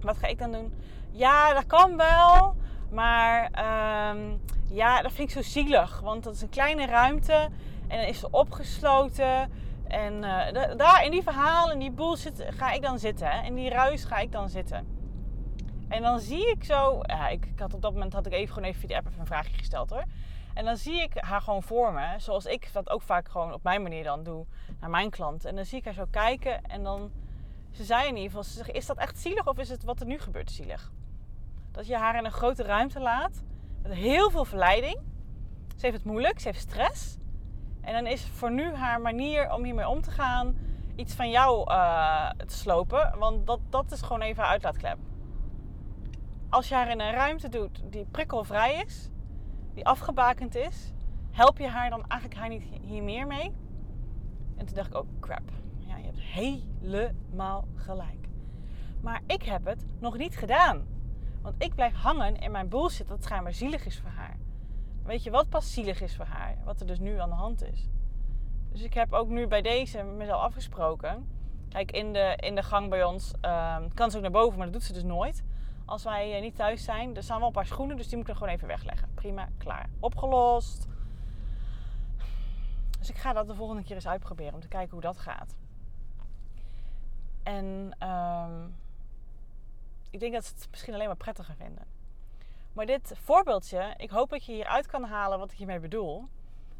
Wat 0.00 0.16
ga 0.18 0.26
ik 0.26 0.38
dan 0.38 0.52
doen? 0.52 0.74
Ja, 1.10 1.52
dat 1.54 1.66
kan 1.66 1.96
wel. 1.96 2.56
Maar 2.90 3.48
ehm, 3.52 4.36
ja, 4.68 5.02
dat 5.02 5.12
vind 5.12 5.28
ik 5.28 5.34
zo 5.34 5.50
zielig. 5.50 6.00
Want 6.00 6.24
dat 6.24 6.34
is 6.34 6.42
een 6.42 6.48
kleine 6.48 6.86
ruimte. 6.86 7.48
En 7.88 7.98
dan 7.98 8.06
is 8.06 8.18
ze 8.18 8.30
opgesloten. 8.30 9.50
En 9.88 10.24
eh, 10.24 10.52
da- 10.52 10.74
daar 10.74 11.04
in 11.04 11.10
die 11.10 11.22
verhalen, 11.22 11.72
in 11.72 11.78
die 11.78 11.90
bullshit 11.90 12.44
ga 12.48 12.72
ik 12.72 12.82
dan 12.82 12.98
zitten. 12.98 13.30
Hè? 13.30 13.46
In 13.46 13.54
die 13.54 13.68
ruis 13.70 14.04
ga 14.04 14.16
ik 14.16 14.32
dan 14.32 14.48
zitten. 14.48 14.86
En 15.88 16.02
dan 16.02 16.20
zie 16.20 16.50
ik 16.50 16.64
zo... 16.64 16.98
Ja, 17.02 17.28
ik, 17.28 17.46
ik 17.46 17.58
had 17.58 17.74
op 17.74 17.82
dat 17.82 17.92
moment 17.92 18.12
had 18.12 18.26
ik 18.26 18.32
even 18.32 18.54
gewoon 18.54 18.68
even 18.68 18.80
via 18.80 18.88
de 18.88 18.96
app 18.96 19.06
even 19.06 19.20
een 19.20 19.26
vraagje 19.26 19.56
gesteld 19.56 19.90
hoor. 19.90 20.04
En 20.56 20.64
dan 20.64 20.76
zie 20.76 21.02
ik 21.02 21.12
haar 21.14 21.40
gewoon 21.40 21.62
voor 21.62 21.92
me, 21.92 22.14
zoals 22.16 22.44
ik 22.44 22.72
dat 22.72 22.90
ook 22.90 23.02
vaak 23.02 23.28
gewoon 23.28 23.52
op 23.52 23.62
mijn 23.62 23.82
manier 23.82 24.04
dan 24.04 24.22
doe 24.22 24.46
naar 24.80 24.90
mijn 24.90 25.10
klant. 25.10 25.44
En 25.44 25.56
dan 25.56 25.64
zie 25.64 25.78
ik 25.78 25.84
haar 25.84 25.94
zo 25.94 26.04
kijken 26.10 26.62
en 26.62 26.82
dan, 26.82 27.10
ze 27.70 27.84
zei 27.84 28.02
in 28.02 28.14
ieder 28.14 28.28
geval, 28.28 28.42
ze 28.42 28.52
zegt, 28.52 28.70
is 28.70 28.86
dat 28.86 28.96
echt 28.96 29.18
zielig 29.18 29.46
of 29.46 29.58
is 29.58 29.68
het 29.68 29.84
wat 29.84 30.00
er 30.00 30.06
nu 30.06 30.18
gebeurt 30.18 30.50
zielig? 30.50 30.92
Dat 31.72 31.86
je 31.86 31.96
haar 31.96 32.16
in 32.16 32.24
een 32.24 32.32
grote 32.32 32.62
ruimte 32.62 33.00
laat, 33.00 33.42
met 33.82 33.92
heel 33.92 34.30
veel 34.30 34.44
verleiding. 34.44 34.98
Ze 35.76 35.86
heeft 35.86 35.96
het 35.96 36.04
moeilijk, 36.04 36.40
ze 36.40 36.48
heeft 36.48 36.60
stress. 36.60 37.16
En 37.80 37.92
dan 37.92 38.06
is 38.06 38.26
voor 38.26 38.50
nu 38.50 38.74
haar 38.74 39.00
manier 39.00 39.52
om 39.52 39.64
hiermee 39.64 39.88
om 39.88 40.02
te 40.02 40.10
gaan 40.10 40.56
iets 40.94 41.14
van 41.14 41.30
jou 41.30 41.70
uh, 41.70 42.30
te 42.30 42.54
slopen. 42.54 43.18
Want 43.18 43.46
dat, 43.46 43.60
dat 43.70 43.92
is 43.92 44.02
gewoon 44.02 44.22
even 44.22 44.42
een 44.42 44.48
uitlaatklep. 44.48 44.98
Als 46.50 46.68
je 46.68 46.74
haar 46.74 46.90
in 46.90 47.00
een 47.00 47.12
ruimte 47.12 47.48
doet 47.48 47.82
die 47.90 48.06
prikkelvrij 48.10 48.82
is, 48.86 49.10
die 49.76 49.86
afgebakend 49.86 50.54
is, 50.54 50.92
help 51.30 51.58
je 51.58 51.68
haar 51.68 51.90
dan 51.90 52.06
eigenlijk 52.08 52.40
haar 52.40 52.48
niet 52.48 52.62
hier 52.82 53.02
meer 53.02 53.26
mee? 53.26 53.54
En 54.56 54.66
toen 54.66 54.74
dacht 54.74 54.88
ik 54.88 54.94
ook, 54.94 55.06
crap. 55.20 55.50
Ja, 55.78 55.96
je 55.96 56.04
hebt 56.04 56.20
helemaal 56.20 57.68
gelijk. 57.74 58.28
Maar 59.00 59.22
ik 59.26 59.42
heb 59.42 59.64
het 59.64 59.86
nog 59.98 60.16
niet 60.16 60.36
gedaan. 60.36 60.86
Want 61.42 61.62
ik 61.62 61.74
blijf 61.74 61.94
hangen 61.94 62.36
in 62.36 62.50
mijn 62.50 62.68
bullshit 62.68 63.08
dat 63.08 63.16
het 63.16 63.24
schijnbaar 63.24 63.54
zielig 63.54 63.86
is 63.86 63.98
voor 64.00 64.10
haar. 64.10 64.36
Weet 65.02 65.22
je 65.22 65.30
wat 65.30 65.48
pas 65.48 65.72
zielig 65.72 66.00
is 66.00 66.16
voor 66.16 66.24
haar? 66.24 66.58
Wat 66.64 66.80
er 66.80 66.86
dus 66.86 66.98
nu 66.98 67.20
aan 67.20 67.28
de 67.28 67.34
hand 67.34 67.62
is. 67.62 67.88
Dus 68.72 68.82
ik 68.82 68.94
heb 68.94 69.12
ook 69.12 69.28
nu 69.28 69.46
bij 69.46 69.62
deze 69.62 70.02
mezelf 70.02 70.40
afgesproken. 70.40 71.28
Kijk, 71.68 71.90
in 71.90 72.12
de, 72.12 72.36
in 72.36 72.54
de 72.54 72.62
gang 72.62 72.90
bij 72.90 73.04
ons 73.04 73.32
um, 73.42 73.94
kan 73.94 74.10
ze 74.10 74.16
ook 74.16 74.22
naar 74.22 74.32
boven, 74.32 74.56
maar 74.56 74.66
dat 74.66 74.74
doet 74.74 74.82
ze 74.82 74.92
dus 74.92 75.02
nooit. 75.02 75.44
Als 75.86 76.02
wij 76.04 76.34
eh, 76.34 76.40
niet 76.40 76.56
thuis 76.56 76.84
zijn. 76.84 77.16
Er 77.16 77.22
staan 77.22 77.38
wel 77.38 77.46
een 77.46 77.52
paar 77.52 77.66
schoenen, 77.66 77.96
dus 77.96 78.08
die 78.08 78.16
moet 78.16 78.28
ik 78.28 78.34
gewoon 78.34 78.52
even 78.52 78.68
wegleggen. 78.68 79.10
Prima, 79.14 79.48
klaar. 79.58 79.88
Opgelost. 80.00 80.86
Dus 82.98 83.10
ik 83.10 83.16
ga 83.16 83.32
dat 83.32 83.46
de 83.46 83.54
volgende 83.54 83.82
keer 83.82 83.94
eens 83.94 84.06
uitproberen 84.06 84.54
om 84.54 84.60
te 84.60 84.68
kijken 84.68 84.90
hoe 84.90 85.00
dat 85.00 85.18
gaat. 85.18 85.56
En 87.42 87.96
um, 88.08 88.76
ik 90.10 90.20
denk 90.20 90.32
dat 90.32 90.44
ze 90.44 90.54
het 90.54 90.68
misschien 90.70 90.94
alleen 90.94 91.06
maar 91.06 91.16
prettiger 91.16 91.54
vinden. 91.54 91.86
Maar 92.72 92.86
dit 92.86 93.12
voorbeeldje, 93.22 93.94
ik 93.96 94.10
hoop 94.10 94.30
dat 94.30 94.44
je 94.44 94.52
hieruit 94.52 94.86
kan 94.86 95.04
halen 95.04 95.38
wat 95.38 95.50
ik 95.50 95.56
hiermee 95.56 95.80
bedoel, 95.80 96.28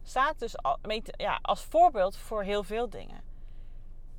staat 0.02 0.38
dus 0.38 0.54
ja, 1.02 1.38
als 1.42 1.64
voorbeeld 1.64 2.16
voor 2.16 2.42
heel 2.42 2.62
veel 2.62 2.90
dingen. 2.90 3.20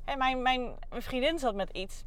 En 0.04 0.18
mijn, 0.18 0.42
mijn 0.42 0.76
vriendin 0.90 1.38
zat 1.38 1.54
met 1.54 1.70
iets 1.70 2.04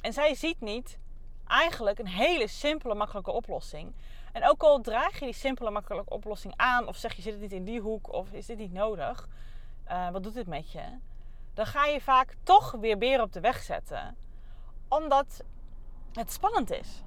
en 0.00 0.12
zij 0.12 0.34
ziet 0.34 0.60
niet 0.60 0.98
eigenlijk 1.46 1.98
een 1.98 2.08
hele 2.08 2.46
simpele, 2.46 2.94
makkelijke 2.94 3.30
oplossing. 3.30 3.94
En 4.32 4.48
ook 4.48 4.62
al 4.62 4.80
draag 4.80 5.18
je 5.18 5.24
die 5.24 5.34
simpele, 5.34 5.70
makkelijke 5.70 6.14
oplossing 6.14 6.54
aan, 6.56 6.86
of 6.88 6.96
zeg 6.96 7.14
je 7.14 7.22
zit 7.22 7.32
het 7.32 7.42
niet 7.42 7.52
in 7.52 7.64
die 7.64 7.80
hoek, 7.80 8.12
of 8.12 8.32
is 8.32 8.46
dit 8.46 8.58
niet 8.58 8.72
nodig, 8.72 9.28
uh, 9.88 10.10
wat 10.10 10.22
doet 10.22 10.34
dit 10.34 10.46
met 10.46 10.72
je? 10.72 10.84
Dan 11.54 11.66
ga 11.66 11.84
je 11.84 12.00
vaak 12.00 12.34
toch 12.42 12.70
weer 12.70 12.98
beren 12.98 13.24
op 13.24 13.32
de 13.32 13.40
weg 13.40 13.62
zetten, 13.62 14.16
omdat 14.88 15.44
het 16.12 16.32
spannend 16.32 16.70
is. 16.70 17.02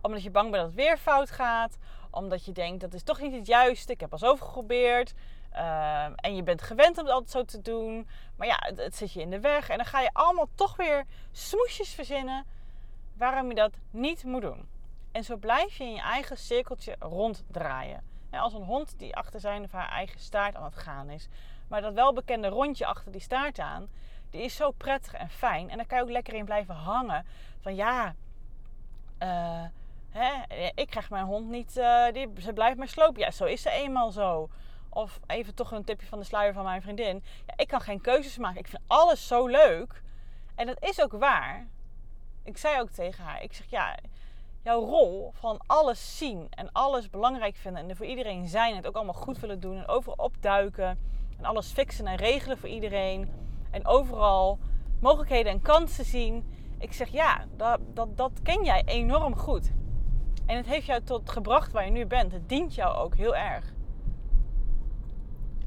Omdat 0.00 0.22
je 0.22 0.30
bang 0.30 0.50
bent 0.50 0.62
dat 0.62 0.72
het 0.72 0.84
weer 0.84 0.98
fout 0.98 1.30
gaat, 1.30 1.78
omdat 2.10 2.44
je 2.44 2.52
denkt 2.52 2.80
dat 2.80 2.94
is 2.94 3.02
toch 3.02 3.20
niet 3.20 3.32
het 3.32 3.46
juiste, 3.46 3.92
ik 3.92 4.00
heb 4.00 4.12
al 4.12 4.18
zoveel 4.18 4.46
geprobeerd. 4.46 5.14
Uh, 5.54 6.04
en 6.04 6.36
je 6.36 6.42
bent 6.42 6.62
gewend 6.62 6.98
om 6.98 7.04
het 7.04 7.12
altijd 7.12 7.30
zo 7.30 7.44
te 7.44 7.62
doen. 7.62 8.08
Maar 8.36 8.46
ja, 8.46 8.70
het, 8.74 8.96
zit 8.96 9.12
je 9.12 9.20
in 9.20 9.30
de 9.30 9.40
weg. 9.40 9.68
En 9.68 9.76
dan 9.76 9.86
ga 9.86 10.00
je 10.00 10.10
allemaal 10.12 10.48
toch 10.54 10.76
weer 10.76 11.04
smoesjes 11.32 11.94
verzinnen 11.94 12.46
waarom 13.22 13.48
je 13.48 13.54
dat 13.54 13.72
niet 13.90 14.24
moet 14.24 14.40
doen. 14.40 14.68
En 15.12 15.24
zo 15.24 15.36
blijf 15.36 15.76
je 15.76 15.84
in 15.84 15.92
je 15.92 16.00
eigen 16.00 16.36
cirkeltje 16.36 16.96
ronddraaien. 16.98 18.10
als 18.30 18.54
een 18.54 18.62
hond 18.62 18.98
die 18.98 19.16
achter 19.16 19.40
zijn 19.40 19.62
of 19.62 19.72
haar 19.72 19.88
eigen 19.88 20.20
staart 20.20 20.54
aan 20.54 20.64
het 20.64 20.76
gaan 20.76 21.10
is. 21.10 21.28
Maar 21.68 21.80
dat 21.80 21.94
welbekende 21.94 22.48
rondje 22.48 22.86
achter 22.86 23.12
die 23.12 23.20
staart 23.20 23.58
aan, 23.58 23.88
die 24.30 24.42
is 24.42 24.56
zo 24.56 24.70
prettig 24.70 25.14
en 25.14 25.28
fijn. 25.28 25.70
En 25.70 25.76
daar 25.76 25.86
kan 25.86 25.98
je 25.98 26.04
ook 26.04 26.10
lekker 26.10 26.34
in 26.34 26.44
blijven 26.44 26.74
hangen. 26.74 27.26
Van 27.60 27.74
ja, 27.74 28.14
uh, 29.18 29.64
hè, 30.10 30.30
ik 30.74 30.86
krijg 30.86 31.10
mijn 31.10 31.24
hond 31.24 31.48
niet, 31.48 31.74
die, 32.12 32.28
ze 32.38 32.52
blijft 32.54 32.78
maar 32.78 32.88
slopen. 32.88 33.20
Ja, 33.20 33.30
zo 33.30 33.44
is 33.44 33.62
ze 33.62 33.70
eenmaal 33.70 34.10
zo. 34.10 34.50
Of 34.88 35.20
even 35.26 35.54
toch 35.54 35.72
een 35.72 35.84
tipje 35.84 36.06
van 36.06 36.18
de 36.18 36.24
sluier 36.24 36.52
van 36.52 36.64
mijn 36.64 36.82
vriendin. 36.82 37.24
Ja, 37.46 37.54
ik 37.56 37.68
kan 37.68 37.80
geen 37.80 38.00
keuzes 38.00 38.38
maken. 38.38 38.60
Ik 38.60 38.68
vind 38.68 38.82
alles 38.86 39.26
zo 39.26 39.46
leuk. 39.46 40.02
En 40.54 40.66
dat 40.66 40.82
is 40.82 41.02
ook 41.02 41.12
waar 41.12 41.66
ik 42.44 42.58
zei 42.58 42.80
ook 42.80 42.90
tegen 42.90 43.24
haar, 43.24 43.42
ik 43.42 43.52
zeg 43.52 43.66
ja, 43.70 43.98
jouw 44.62 44.84
rol 44.84 45.30
van 45.34 45.60
alles 45.66 46.18
zien 46.18 46.46
en 46.50 46.72
alles 46.72 47.10
belangrijk 47.10 47.56
vinden 47.56 47.82
en 47.82 47.88
er 47.88 47.96
voor 47.96 48.06
iedereen 48.06 48.48
zijn 48.48 48.70
en 48.70 48.76
het 48.76 48.86
ook 48.86 48.96
allemaal 48.96 49.14
goed 49.14 49.38
willen 49.38 49.60
doen 49.60 49.76
en 49.76 49.88
overal 49.88 50.24
opduiken 50.24 50.98
en 51.38 51.44
alles 51.44 51.72
fixen 51.72 52.06
en 52.06 52.16
regelen 52.16 52.58
voor 52.58 52.68
iedereen 52.68 53.30
en 53.70 53.86
overal 53.86 54.58
mogelijkheden 55.00 55.52
en 55.52 55.62
kansen 55.62 56.04
zien. 56.04 56.44
Ik 56.78 56.92
zeg 56.92 57.08
ja, 57.08 57.44
dat, 57.56 57.80
dat, 57.94 58.16
dat 58.16 58.32
ken 58.42 58.64
jij 58.64 58.82
enorm 58.84 59.36
goed. 59.36 59.72
En 60.46 60.56
het 60.56 60.66
heeft 60.66 60.86
jou 60.86 61.02
tot 61.02 61.30
gebracht 61.30 61.72
waar 61.72 61.84
je 61.84 61.90
nu 61.90 62.06
bent. 62.06 62.32
Het 62.32 62.48
dient 62.48 62.74
jou 62.74 62.96
ook 62.96 63.16
heel 63.16 63.36
erg. 63.36 63.74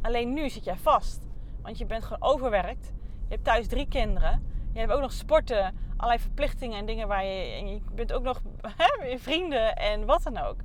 Alleen 0.01 0.33
nu 0.33 0.49
zit 0.49 0.63
jij 0.63 0.75
vast. 0.75 1.27
Want 1.61 1.77
je 1.77 1.85
bent 1.85 2.03
gewoon 2.03 2.31
overwerkt. 2.31 2.85
Je 3.27 3.33
hebt 3.33 3.43
thuis 3.43 3.67
drie 3.67 3.87
kinderen. 3.87 4.43
Je 4.73 4.79
hebt 4.79 4.91
ook 4.91 5.01
nog 5.01 5.11
sporten, 5.11 5.75
allerlei 5.97 6.19
verplichtingen 6.19 6.77
en 6.77 6.85
dingen 6.85 7.07
waar 7.07 7.25
je. 7.25 7.51
En 7.51 7.67
je 7.67 7.81
bent 7.93 8.13
ook 8.13 8.23
nog 8.23 8.41
hè, 8.77 9.17
vrienden 9.17 9.75
en 9.75 10.05
wat 10.05 10.23
dan 10.23 10.37
ook. 10.37 10.57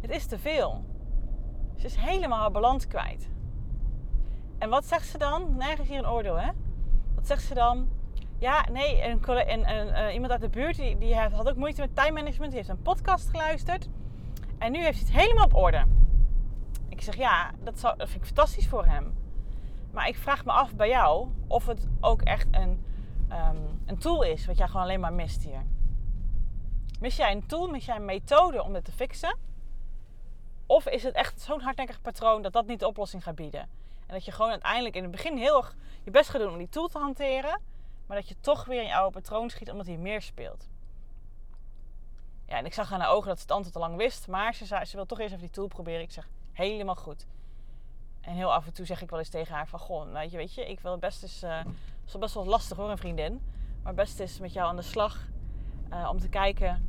Het 0.00 0.10
is 0.10 0.26
te 0.26 0.38
veel. 0.38 0.84
Ze 1.76 1.86
is 1.86 1.96
helemaal 1.96 2.38
haar 2.38 2.50
balans 2.50 2.86
kwijt. 2.86 3.28
En 4.58 4.68
wat 4.68 4.84
zegt 4.84 5.06
ze 5.06 5.18
dan? 5.18 5.56
Nergens 5.56 5.88
hier 5.88 5.98
een 5.98 6.08
oordeel, 6.08 6.40
hè? 6.40 6.50
Wat 7.14 7.26
zegt 7.26 7.42
ze 7.42 7.54
dan? 7.54 7.88
Ja, 8.38 8.66
nee, 8.72 9.04
een, 9.04 9.20
een, 9.50 9.88
uh, 9.88 10.14
iemand 10.14 10.32
uit 10.32 10.40
de 10.40 10.48
buurt 10.48 10.76
die, 10.76 10.98
die 10.98 11.16
had 11.16 11.48
ook 11.48 11.56
moeite 11.56 11.80
met 11.80 11.96
time 11.96 12.12
management. 12.12 12.50
Die 12.50 12.56
heeft 12.56 12.68
een 12.68 12.82
podcast 12.82 13.30
geluisterd. 13.30 13.88
En 14.58 14.72
nu 14.72 14.78
heeft 14.78 14.98
hij 14.98 15.06
het 15.06 15.22
helemaal 15.22 15.44
op 15.44 15.54
orde. 15.54 15.84
Ik 16.88 17.00
zeg 17.00 17.16
ja, 17.16 17.50
dat, 17.62 17.80
dat 17.80 17.94
vind 17.96 18.14
ik 18.14 18.24
fantastisch 18.24 18.68
voor 18.68 18.84
hem. 18.84 19.14
Maar 19.90 20.08
ik 20.08 20.16
vraag 20.16 20.44
me 20.44 20.52
af 20.52 20.74
bij 20.74 20.88
jou 20.88 21.28
of 21.46 21.66
het 21.66 21.88
ook 22.00 22.22
echt 22.22 22.46
een 22.50 22.84
Ehm, 23.32 23.56
een 23.86 23.98
tool 23.98 24.22
is 24.22 24.46
wat 24.46 24.58
jij 24.58 24.66
gewoon 24.66 24.82
alleen 24.82 25.00
maar 25.00 25.12
mist 25.12 25.42
hier. 25.42 25.64
Mis 27.00 27.16
jij 27.16 27.32
een 27.32 27.46
tool, 27.46 27.68
mis 27.68 27.84
jij 27.84 27.96
een 27.96 28.04
methode 28.04 28.62
om 28.62 28.72
dit 28.72 28.84
te 28.84 28.92
fixen? 28.92 29.38
Of 30.66 30.86
is 30.86 31.02
het 31.02 31.14
echt 31.14 31.40
zo'n 31.40 31.60
hardnekkig 31.60 32.00
patroon 32.00 32.42
dat 32.42 32.52
dat 32.52 32.66
niet 32.66 32.80
de 32.80 32.86
oplossing 32.86 33.22
gaat 33.22 33.34
bieden? 33.34 33.60
En 34.06 34.14
dat 34.14 34.24
je 34.24 34.32
gewoon 34.32 34.50
uiteindelijk 34.50 34.96
in 34.96 35.02
het 35.02 35.10
begin 35.10 35.36
heel 35.36 35.56
erg 35.56 35.76
je 36.04 36.10
best 36.10 36.30
gaat 36.30 36.40
doen 36.40 36.52
om 36.52 36.58
die 36.58 36.68
tool 36.68 36.88
te 36.88 36.98
hanteren, 36.98 37.60
maar 38.06 38.16
dat 38.16 38.28
je 38.28 38.36
toch 38.40 38.64
weer 38.64 38.80
in 38.80 38.86
je 38.86 38.94
oude 38.94 39.20
patroon 39.20 39.50
schiet 39.50 39.70
omdat 39.70 39.86
hij 39.86 39.96
meer 39.96 40.22
speelt. 40.22 40.68
Ja, 42.46 42.56
en 42.56 42.64
ik 42.64 42.74
zag 42.74 42.92
aan 42.92 43.00
haar 43.00 43.10
ogen 43.10 43.28
dat 43.28 43.36
ze 43.36 43.42
het 43.42 43.52
antwoord 43.52 43.76
al 43.76 43.82
lang 43.82 43.96
wist, 43.96 44.28
maar 44.28 44.54
ze 44.54 44.64
zei 44.64 44.84
ze 44.84 44.96
wil 44.96 45.06
toch 45.06 45.18
eerst 45.18 45.32
even 45.32 45.46
die 45.46 45.54
tool 45.54 45.66
proberen. 45.66 46.00
Ik 46.00 46.10
zeg 46.10 46.28
helemaal 46.52 46.96
goed. 46.96 47.26
En 48.22 48.34
heel 48.34 48.52
af 48.52 48.66
en 48.66 48.72
toe 48.72 48.86
zeg 48.86 49.02
ik 49.02 49.10
wel 49.10 49.18
eens 49.18 49.28
tegen 49.28 49.54
haar 49.54 49.68
van... 49.68 49.78
Goh, 49.78 50.12
weet 50.12 50.30
je, 50.30 50.36
weet 50.36 50.54
je 50.54 50.70
ik 50.70 50.80
wil 50.80 50.98
best 50.98 51.22
eens... 51.22 51.42
Uh, 51.42 51.60
is 52.06 52.18
best 52.18 52.34
wel 52.34 52.46
lastig 52.46 52.76
hoor, 52.76 52.90
een 52.90 52.98
vriendin. 52.98 53.42
Maar 53.82 53.94
best 53.94 54.20
eens 54.20 54.38
met 54.38 54.52
jou 54.52 54.68
aan 54.68 54.76
de 54.76 54.82
slag. 54.82 55.28
Uh, 55.92 56.08
om 56.10 56.18
te 56.18 56.28
kijken 56.28 56.86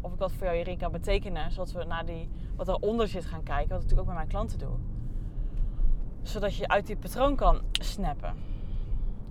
of 0.00 0.12
ik 0.12 0.18
wat 0.18 0.32
voor 0.32 0.44
jou 0.44 0.56
hierin 0.56 0.78
kan 0.78 0.92
betekenen. 0.92 1.52
Zodat 1.52 1.72
we 1.72 1.84
naar 1.84 2.06
die, 2.06 2.30
wat 2.56 2.68
eronder 2.68 3.08
zit 3.08 3.24
gaan 3.24 3.42
kijken. 3.42 3.68
Wat 3.68 3.82
ik 3.82 3.90
natuurlijk 3.90 4.00
ook 4.00 4.06
met 4.06 4.16
mijn 4.16 4.28
klanten 4.28 4.58
doe. 4.58 4.76
Zodat 6.22 6.56
je 6.56 6.68
uit 6.68 6.86
die 6.86 6.96
patroon 6.96 7.36
kan 7.36 7.62
snappen. 7.72 8.34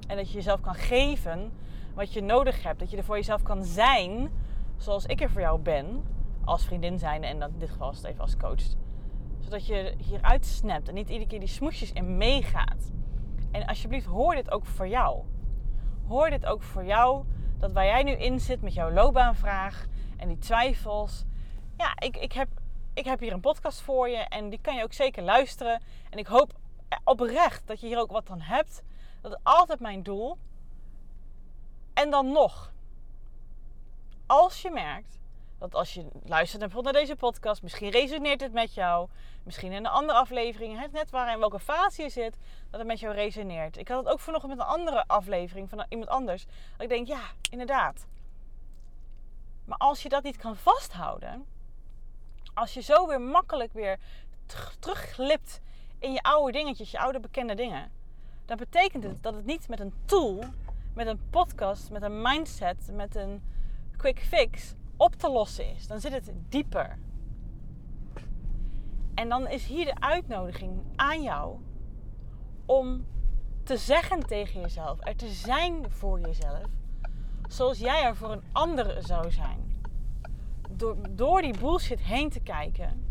En 0.08 0.18
dat 0.18 0.28
je 0.28 0.34
jezelf 0.34 0.62
kan 0.62 0.76
geven 0.76 1.52
wat 1.94 2.14
je 2.14 2.22
nodig 2.22 2.64
hebt. 2.64 2.80
Dat 2.80 2.92
je 2.92 2.98
er 2.98 3.04
voor 3.04 3.16
jezelf 3.16 3.44
kan 3.44 3.64
zijn 3.64 4.32
zoals 4.78 5.06
ik 5.06 5.22
er 5.22 5.30
voor 5.30 5.42
jou 5.42 5.60
ben. 5.60 6.04
Als 6.46 6.66
vriendin 6.66 7.00
zijn 7.00 7.24
en 7.24 7.40
dan 7.40 7.50
in 7.54 7.60
dit 7.60 7.70
geval 7.70 7.94
even 8.04 8.22
als 8.22 8.38
coach 8.38 8.64
zodat 9.42 9.66
je 9.66 9.94
hieruit 9.98 10.46
snapt 10.46 10.88
en 10.88 10.94
niet 10.94 11.10
iedere 11.10 11.30
keer 11.30 11.40
die 11.40 11.48
smoesjes 11.48 11.92
in 11.92 12.18
meegaat. 12.18 12.92
En 13.52 13.66
alsjeblieft, 13.66 14.06
hoor 14.06 14.36
dit 14.36 14.52
ook 14.52 14.66
voor 14.66 14.88
jou. 14.88 15.24
Hoor 16.08 16.30
dit 16.30 16.46
ook 16.46 16.62
voor 16.62 16.86
jou, 16.86 17.26
dat 17.58 17.72
waar 17.72 17.86
jij 17.86 18.04
nu 18.04 18.12
in 18.12 18.40
zit 18.40 18.62
met 18.62 18.74
jouw 18.74 18.92
loopbaanvraag 18.92 19.86
en 20.18 20.28
die 20.28 20.38
twijfels. 20.38 21.26
Ja, 21.78 21.94
ik, 21.98 22.18
ik, 22.18 22.32
heb, 22.34 22.48
ik 22.94 23.06
heb 23.06 23.20
hier 23.20 23.34
een 23.34 23.40
podcast 23.40 23.82
voor 23.82 24.10
je 24.10 24.18
en 24.18 24.50
die 24.50 24.60
kan 24.62 24.76
je 24.76 24.84
ook 24.84 24.94
zeker 24.94 25.24
luisteren. 25.24 25.82
En 26.10 26.18
ik 26.18 26.28
hoop 26.28 26.54
oprecht 27.04 27.68
dat 27.68 27.80
je 27.80 27.88
hier 27.88 28.00
ook 28.00 28.12
wat 28.12 28.26
van 28.26 28.42
hebt. 28.42 28.84
Dat 29.22 29.32
is 29.32 29.38
altijd 29.44 29.80
mijn 29.80 30.04
doel. 30.04 30.38
En 31.94 32.10
dan 32.10 32.32
nog, 32.32 32.74
als 34.26 34.62
je 34.62 34.70
merkt 34.70 35.20
dat 35.62 35.76
als 35.76 35.94
je 35.94 36.08
luistert 36.24 36.74
naar 36.74 36.94
deze 36.94 37.16
podcast, 37.16 37.62
misschien 37.62 37.90
resoneert 37.90 38.42
het 38.42 38.54
met 38.54 38.74
jou. 38.74 39.10
Misschien 39.44 39.72
in 39.72 39.78
een 39.78 39.92
andere 39.92 40.20
aflevering, 40.20 40.92
net 40.92 41.10
waar 41.10 41.34
in 41.34 41.40
welke 41.40 41.60
fase 41.60 42.02
je 42.02 42.10
zit, 42.10 42.38
dat 42.70 42.80
het 42.80 42.88
met 42.88 43.00
jou 43.00 43.14
resoneert. 43.14 43.78
Ik 43.78 43.88
had 43.88 44.04
het 44.04 44.14
ook 44.14 44.20
vanochtend 44.20 44.56
met 44.56 44.62
een 44.62 44.74
andere 44.74 45.08
aflevering 45.08 45.70
van 45.70 45.86
iemand 45.90 46.10
anders. 46.10 46.46
Dat 46.46 46.82
ik 46.82 46.90
denk, 46.90 47.08
ja, 47.08 47.22
inderdaad. 47.50 48.08
Maar 49.66 49.78
als 49.78 50.04
je 50.04 50.10
dat 50.10 50.24
niet 50.24 50.38
kan 50.38 50.56
vasthouden, 50.56 51.46
als 52.54 52.74
je 52.74 52.82
zo 52.82 53.08
weer 53.08 53.22
makkelijk 53.22 53.74
weer 53.74 54.00
terugglipt 54.80 55.62
in 56.00 56.12
je 56.12 56.22
oude 56.22 56.52
dingetjes, 56.52 56.92
je 56.92 57.00
oude 57.00 57.20
bekende 57.20 57.56
dingen, 57.56 57.92
dan 58.46 58.58
betekent 58.58 59.04
het 59.04 59.24
dat 59.24 59.34
het 59.34 59.46
niet 59.46 59.68
met 59.68 59.80
een 59.80 59.94
tool, 60.06 60.44
met 60.94 61.08
een 61.08 61.30
podcast, 61.30 61.92
met 61.92 62.02
een 62.02 62.22
mindset, 62.22 62.90
met 62.92 63.16
een 63.16 63.44
quick 63.98 64.20
fix 64.20 64.76
op 65.02 65.16
te 65.16 65.30
lossen 65.30 65.76
is. 65.76 65.88
Dan 65.88 66.00
zit 66.00 66.12
het 66.12 66.32
dieper. 66.50 66.98
En 69.14 69.30
dan 69.30 69.48
is 69.48 69.66
hier 69.66 69.86
de 69.86 70.00
uitnodiging 70.00 70.82
aan 70.96 71.22
jou 71.22 71.58
om 72.66 73.06
te 73.64 73.78
zeggen 73.78 74.20
tegen 74.26 74.62
jezelf, 74.62 74.98
er 75.02 75.16
te 75.16 75.28
zijn 75.28 75.92
voor 75.92 76.20
jezelf, 76.20 76.66
zoals 77.48 77.80
jij 77.80 78.04
er 78.04 78.16
voor 78.16 78.32
een 78.32 78.44
ander 78.52 79.04
zou 79.04 79.32
zijn. 79.32 79.84
Door, 80.70 80.98
door 81.10 81.42
die 81.42 81.60
bullshit 81.60 82.02
heen 82.02 82.30
te 82.30 82.40
kijken 82.40 83.04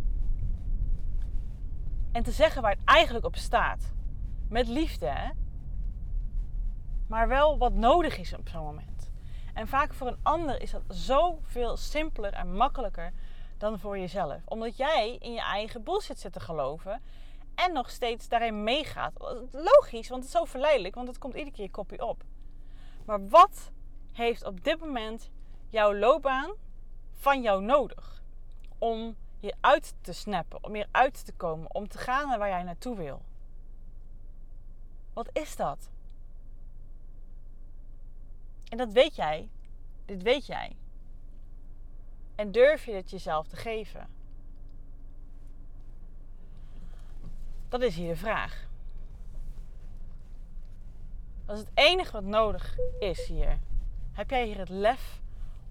en 2.12 2.22
te 2.22 2.32
zeggen 2.32 2.62
waar 2.62 2.70
het 2.70 2.84
eigenlijk 2.84 3.24
op 3.24 3.36
staat. 3.36 3.92
Met 4.48 4.68
liefde, 4.68 5.06
hè? 5.06 5.30
Maar 7.06 7.28
wel 7.28 7.58
wat 7.58 7.74
nodig 7.74 8.18
is 8.18 8.34
op 8.34 8.48
zo'n 8.48 8.64
moment. 8.64 9.09
En 9.60 9.68
vaak 9.68 9.92
voor 9.94 10.06
een 10.06 10.18
ander 10.22 10.62
is 10.62 10.70
dat 10.70 10.82
zoveel 10.88 11.76
simpeler 11.76 12.32
en 12.32 12.56
makkelijker 12.56 13.12
dan 13.58 13.78
voor 13.78 13.98
jezelf. 13.98 14.40
Omdat 14.44 14.76
jij 14.76 15.16
in 15.18 15.32
je 15.32 15.40
eigen 15.40 15.82
bullshit 15.82 16.20
zit 16.20 16.32
te 16.32 16.40
geloven. 16.40 17.02
En 17.54 17.72
nog 17.72 17.90
steeds 17.90 18.28
daarin 18.28 18.62
meegaat. 18.62 19.12
Logisch, 19.52 20.08
want 20.08 20.22
het 20.22 20.32
is 20.32 20.38
zo 20.38 20.44
verleidelijk. 20.44 20.94
Want 20.94 21.08
het 21.08 21.18
komt 21.18 21.34
iedere 21.34 21.56
keer 21.56 21.64
je 21.64 21.70
kopje 21.70 22.06
op. 22.06 22.22
Maar 23.04 23.28
wat 23.28 23.70
heeft 24.12 24.44
op 24.44 24.64
dit 24.64 24.80
moment 24.80 25.30
jouw 25.68 25.94
loopbaan 25.94 26.52
van 27.12 27.42
jou 27.42 27.62
nodig? 27.62 28.22
Om 28.78 29.16
je 29.38 29.54
uit 29.60 29.94
te 30.00 30.12
snappen, 30.12 30.64
om 30.64 30.74
hier 30.74 30.88
uit 30.90 31.24
te 31.24 31.32
komen, 31.32 31.74
om 31.74 31.88
te 31.88 31.98
gaan 31.98 32.28
naar 32.28 32.38
waar 32.38 32.48
jij 32.48 32.62
naartoe 32.62 32.96
wil. 32.96 33.22
Wat 35.12 35.28
is 35.32 35.56
dat? 35.56 35.90
En 38.70 38.76
dat 38.76 38.92
weet 38.92 39.16
jij. 39.16 39.48
Dit 40.04 40.22
weet 40.22 40.46
jij. 40.46 40.76
En 42.34 42.52
durf 42.52 42.84
je 42.84 42.92
het 42.92 43.10
jezelf 43.10 43.46
te 43.46 43.56
geven? 43.56 44.08
Dat 47.68 47.82
is 47.82 47.96
hier 47.96 48.08
de 48.08 48.16
vraag. 48.16 48.68
Dat 51.46 51.56
is 51.56 51.64
het 51.64 51.70
enige 51.74 52.12
wat 52.12 52.24
nodig 52.24 52.76
is 52.98 53.26
hier. 53.26 53.58
Heb 54.12 54.30
jij 54.30 54.46
hier 54.46 54.58
het 54.58 54.68
lef 54.68 55.20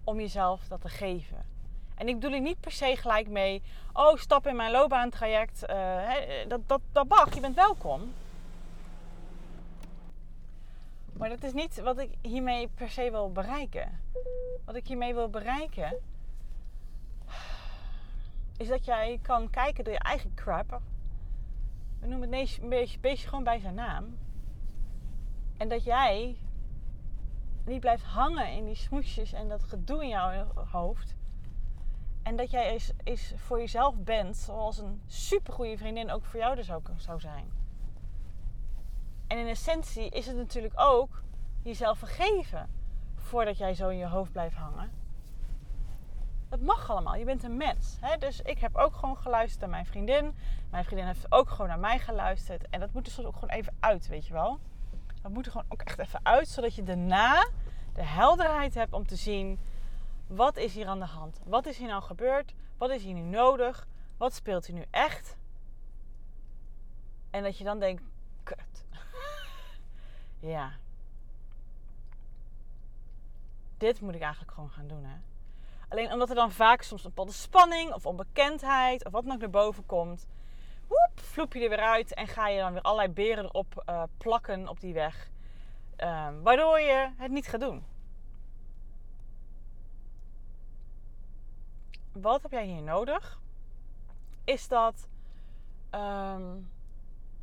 om 0.03 0.19
jezelf 0.19 0.67
dat 0.67 0.81
te 0.81 0.89
geven? 0.89 1.45
En 1.95 2.07
ik 2.07 2.19
bedoel 2.19 2.35
er 2.35 2.41
niet 2.41 2.59
per 2.59 2.71
se 2.71 2.95
gelijk 2.95 3.27
mee, 3.27 3.61
oh, 3.93 4.15
stap 4.15 4.47
in 4.47 4.55
mijn 4.55 4.71
loopbaantraject. 4.71 5.69
Uh, 5.69 6.11
dat, 6.47 6.59
dat, 6.67 6.81
dat 6.91 7.07
mag, 7.07 7.33
je 7.33 7.39
bent 7.39 7.55
welkom. 7.55 8.13
Maar 11.19 11.29
dat 11.29 11.43
is 11.43 11.53
niet 11.53 11.81
wat 11.81 11.99
ik 11.99 12.17
hiermee 12.21 12.67
per 12.67 12.89
se 12.89 13.11
wil 13.11 13.31
bereiken. 13.31 13.99
Wat 14.65 14.75
ik 14.75 14.87
hiermee 14.87 15.13
wil 15.13 15.29
bereiken 15.29 15.97
is 18.57 18.67
dat 18.67 18.85
jij 18.85 19.19
kan 19.21 19.49
kijken 19.49 19.83
door 19.83 19.93
je 19.93 19.99
eigen 19.99 20.33
crap. 20.33 20.81
We 21.99 22.07
noemen 22.07 22.33
het 22.33 22.57
een 22.61 22.69
beetje, 22.69 22.99
beetje 22.99 23.27
gewoon 23.27 23.43
bij 23.43 23.59
zijn 23.59 23.75
naam. 23.75 24.17
En 25.57 25.69
dat 25.69 25.83
jij 25.83 26.37
niet 27.65 27.79
blijft 27.79 28.03
hangen 28.03 28.51
in 28.51 28.65
die 28.65 28.75
smoesjes 28.75 29.33
en 29.33 29.47
dat 29.47 29.63
gedoe 29.63 30.03
in 30.03 30.09
jouw 30.09 30.45
hoofd. 30.71 31.15
En 32.23 32.35
dat 32.35 32.51
jij 32.51 32.71
eens, 32.71 32.91
eens 33.03 33.33
voor 33.35 33.59
jezelf 33.59 33.95
bent, 33.95 34.37
zoals 34.37 34.77
een 34.77 35.01
supergoeie 35.05 35.77
vriendin 35.77 36.11
ook 36.11 36.25
voor 36.25 36.39
jou 36.39 36.55
dus 36.55 36.71
ook 36.71 36.89
zou 36.95 37.19
zijn. 37.19 37.58
En 39.29 39.37
in 39.37 39.47
essentie 39.47 40.09
is 40.09 40.25
het 40.25 40.35
natuurlijk 40.35 40.73
ook 40.75 41.21
jezelf 41.63 41.97
vergeven 41.97 42.69
voordat 43.15 43.57
jij 43.57 43.73
zo 43.73 43.89
in 43.89 43.97
je 43.97 44.07
hoofd 44.07 44.31
blijft 44.31 44.55
hangen. 44.55 44.91
Dat 46.49 46.59
mag 46.59 46.89
allemaal. 46.89 47.15
Je 47.15 47.25
bent 47.25 47.43
een 47.43 47.57
mens. 47.57 47.97
Hè? 48.01 48.17
Dus 48.17 48.41
ik 48.41 48.59
heb 48.59 48.75
ook 48.75 48.95
gewoon 48.95 49.17
geluisterd 49.17 49.61
naar 49.61 49.69
mijn 49.69 49.85
vriendin. 49.85 50.35
Mijn 50.69 50.85
vriendin 50.85 51.05
heeft 51.05 51.31
ook 51.31 51.49
gewoon 51.49 51.67
naar 51.67 51.79
mij 51.79 51.99
geluisterd. 51.99 52.69
En 52.69 52.79
dat 52.79 52.93
moet 52.93 53.17
er 53.17 53.27
ook 53.27 53.33
gewoon 53.33 53.49
even 53.49 53.75
uit, 53.79 54.07
weet 54.07 54.27
je 54.27 54.33
wel. 54.33 54.59
Dat 55.21 55.31
moet 55.31 55.45
er 55.45 55.51
gewoon 55.51 55.67
ook 55.69 55.81
echt 55.81 55.99
even 55.99 56.19
uit, 56.23 56.47
zodat 56.47 56.75
je 56.75 56.83
daarna 56.83 57.49
de 57.93 58.03
helderheid 58.03 58.73
hebt 58.73 58.93
om 58.93 59.07
te 59.07 59.15
zien 59.15 59.59
wat 60.27 60.57
is 60.57 60.73
hier 60.73 60.87
aan 60.87 60.99
de 60.99 61.05
hand? 61.05 61.39
Wat 61.45 61.65
is 61.65 61.77
hier 61.77 61.87
nou 61.87 62.01
gebeurd? 62.01 62.53
Wat 62.77 62.89
is 62.89 63.03
hier 63.03 63.13
nu 63.13 63.21
nodig? 63.21 63.87
Wat 64.17 64.33
speelt 64.33 64.65
hier 64.65 64.75
nu 64.75 64.85
echt? 64.91 65.37
En 67.29 67.43
dat 67.43 67.57
je 67.57 67.63
dan 67.63 67.79
denkt, 67.79 68.03
kut. 68.43 68.85
Ja. 70.39 70.71
Dit 73.77 74.01
moet 74.01 74.15
ik 74.15 74.21
eigenlijk 74.21 74.53
gewoon 74.53 74.69
gaan 74.69 74.87
doen, 74.87 75.03
hè. 75.03 75.15
Alleen 75.89 76.11
omdat 76.11 76.29
er 76.29 76.35
dan 76.35 76.51
vaak 76.51 76.81
soms 76.81 77.03
een 77.03 77.09
bepaalde 77.09 77.31
spanning 77.31 77.93
of 77.93 78.05
onbekendheid 78.05 79.05
of 79.05 79.11
wat 79.11 79.23
dan 79.23 79.33
ook 79.33 79.39
naar 79.39 79.49
boven 79.49 79.85
komt. 79.85 80.27
Woep, 80.87 81.11
vloep 81.15 81.53
je 81.53 81.63
er 81.63 81.69
weer 81.69 81.79
uit 81.79 82.13
en 82.13 82.27
ga 82.27 82.47
je 82.47 82.59
dan 82.59 82.73
weer 82.73 82.81
allerlei 82.81 83.13
beren 83.13 83.43
erop 83.43 83.83
uh, 83.89 84.03
plakken 84.17 84.67
op 84.67 84.79
die 84.79 84.93
weg. 84.93 85.29
Uh, 85.97 86.27
waardoor 86.43 86.79
je 86.79 87.09
het 87.17 87.31
niet 87.31 87.47
gaat 87.47 87.59
doen. 87.59 87.83
wat 92.21 92.41
heb 92.41 92.51
jij 92.51 92.65
hier 92.65 92.81
nodig? 92.81 93.39
Is 94.43 94.67
dat 94.67 95.07
um, 95.91 96.69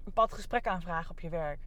een 0.04 0.12
pad 0.14 0.32
gesprek 0.32 0.66
aanvragen 0.66 1.10
op 1.10 1.20
je 1.20 1.28
werk? 1.28 1.60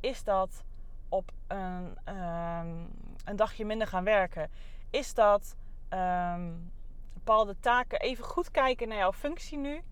Is 0.00 0.24
dat 0.24 0.64
op 1.08 1.30
een, 1.46 1.98
um, 2.08 2.88
een 3.24 3.36
dagje 3.36 3.64
minder 3.64 3.86
gaan 3.86 4.04
werken? 4.04 4.50
Is 4.90 5.14
dat 5.14 5.56
um, 5.90 6.72
bepaalde 7.14 7.56
taken 7.60 8.00
even 8.00 8.24
goed 8.24 8.50
kijken 8.50 8.88
naar 8.88 8.98
jouw 8.98 9.12
functie 9.12 9.58
nu 9.58 9.82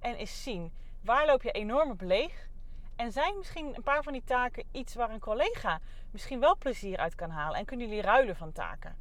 en 0.00 0.14
eens 0.14 0.42
zien 0.42 0.72
waar 1.00 1.26
loop 1.26 1.42
je 1.42 1.50
enorm 1.50 1.90
op 1.90 2.00
leeg? 2.00 2.48
En 2.96 3.12
zijn 3.12 3.36
misschien 3.36 3.74
een 3.76 3.82
paar 3.82 4.02
van 4.02 4.12
die 4.12 4.24
taken 4.24 4.64
iets 4.72 4.94
waar 4.94 5.10
een 5.10 5.20
collega 5.20 5.80
misschien 6.10 6.40
wel 6.40 6.56
plezier 6.56 6.98
uit 6.98 7.14
kan 7.14 7.30
halen 7.30 7.58
en 7.58 7.64
kunnen 7.64 7.88
jullie 7.88 8.02
ruilen 8.02 8.36
van 8.36 8.52
taken? 8.52 8.96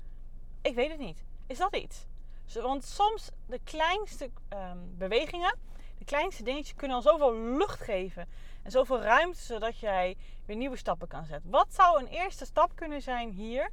Ik 0.62 0.76
weet 0.76 0.90
het 0.90 1.00
niet. 1.00 1.24
Is 1.48 1.58
dat 1.58 1.76
iets? 1.76 2.06
Want 2.54 2.84
soms 2.84 3.32
de 3.46 3.60
kleinste 3.64 4.30
ehm, 4.50 4.78
bewegingen, 4.98 5.56
kleinste 6.04 6.44
dingetjes 6.44 6.76
kunnen 6.76 6.98
al 6.98 7.04
zoveel 7.04 7.36
lucht 7.36 7.82
geven. 7.82 8.28
En 8.62 8.72
zoveel 8.72 9.02
ruimte 9.02 9.40
zodat 9.40 9.80
jij 9.80 10.18
weer 10.46 10.56
nieuwe 10.56 10.78
stappen 10.78 11.08
kan 11.08 11.26
zetten. 11.26 11.50
Wat 11.50 11.74
zou 11.74 12.00
een 12.00 12.08
eerste 12.08 12.46
stap 12.46 12.72
kunnen 12.76 13.02
zijn 13.02 13.32
hier? 13.32 13.70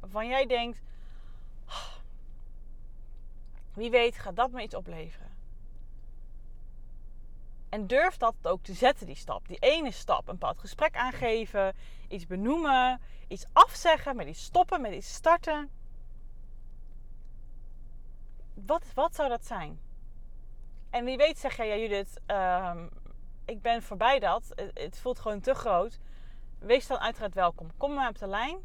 Waarvan 0.00 0.28
jij 0.28 0.46
denkt, 0.46 0.80
ah, 1.66 1.92
wie 3.74 3.90
weet 3.90 4.18
gaat 4.18 4.36
dat 4.36 4.50
me 4.50 4.62
iets 4.62 4.74
opleveren. 4.74 5.30
En 7.68 7.86
durf 7.86 8.16
dat 8.16 8.34
ook 8.42 8.62
te 8.62 8.74
zetten, 8.74 9.06
die 9.06 9.16
stap. 9.16 9.48
Die 9.48 9.58
ene 9.58 9.90
stap. 9.90 10.28
Een 10.28 10.38
bepaald 10.38 10.58
gesprek 10.58 10.96
aangeven. 10.96 11.74
Iets 12.08 12.26
benoemen. 12.26 13.00
Iets 13.28 13.46
afzeggen. 13.52 14.16
Met 14.16 14.26
iets 14.26 14.44
stoppen. 14.44 14.80
Met 14.80 14.92
iets 14.92 15.14
starten 15.14 15.70
wat, 18.54 18.84
wat 18.94 19.14
zou 19.14 19.28
dat 19.28 19.46
zijn? 19.46 19.80
En 20.92 21.04
wie 21.04 21.16
weet 21.16 21.38
zeg 21.38 21.56
jij, 21.56 21.80
Judith, 21.80 22.20
um, 22.26 22.90
ik 23.44 23.62
ben 23.62 23.82
voorbij 23.82 24.18
dat. 24.18 24.52
Het, 24.74 24.98
voelt 24.98 25.18
gewoon 25.18 25.40
te 25.40 25.54
groot. 25.54 25.98
Wees 26.58 26.86
dan 26.86 26.98
uiteraard 26.98 27.34
welkom. 27.34 27.76
Kom 27.76 27.94
maar 27.94 28.08
op 28.08 28.18
de 28.18 28.26
lijn. 28.26 28.58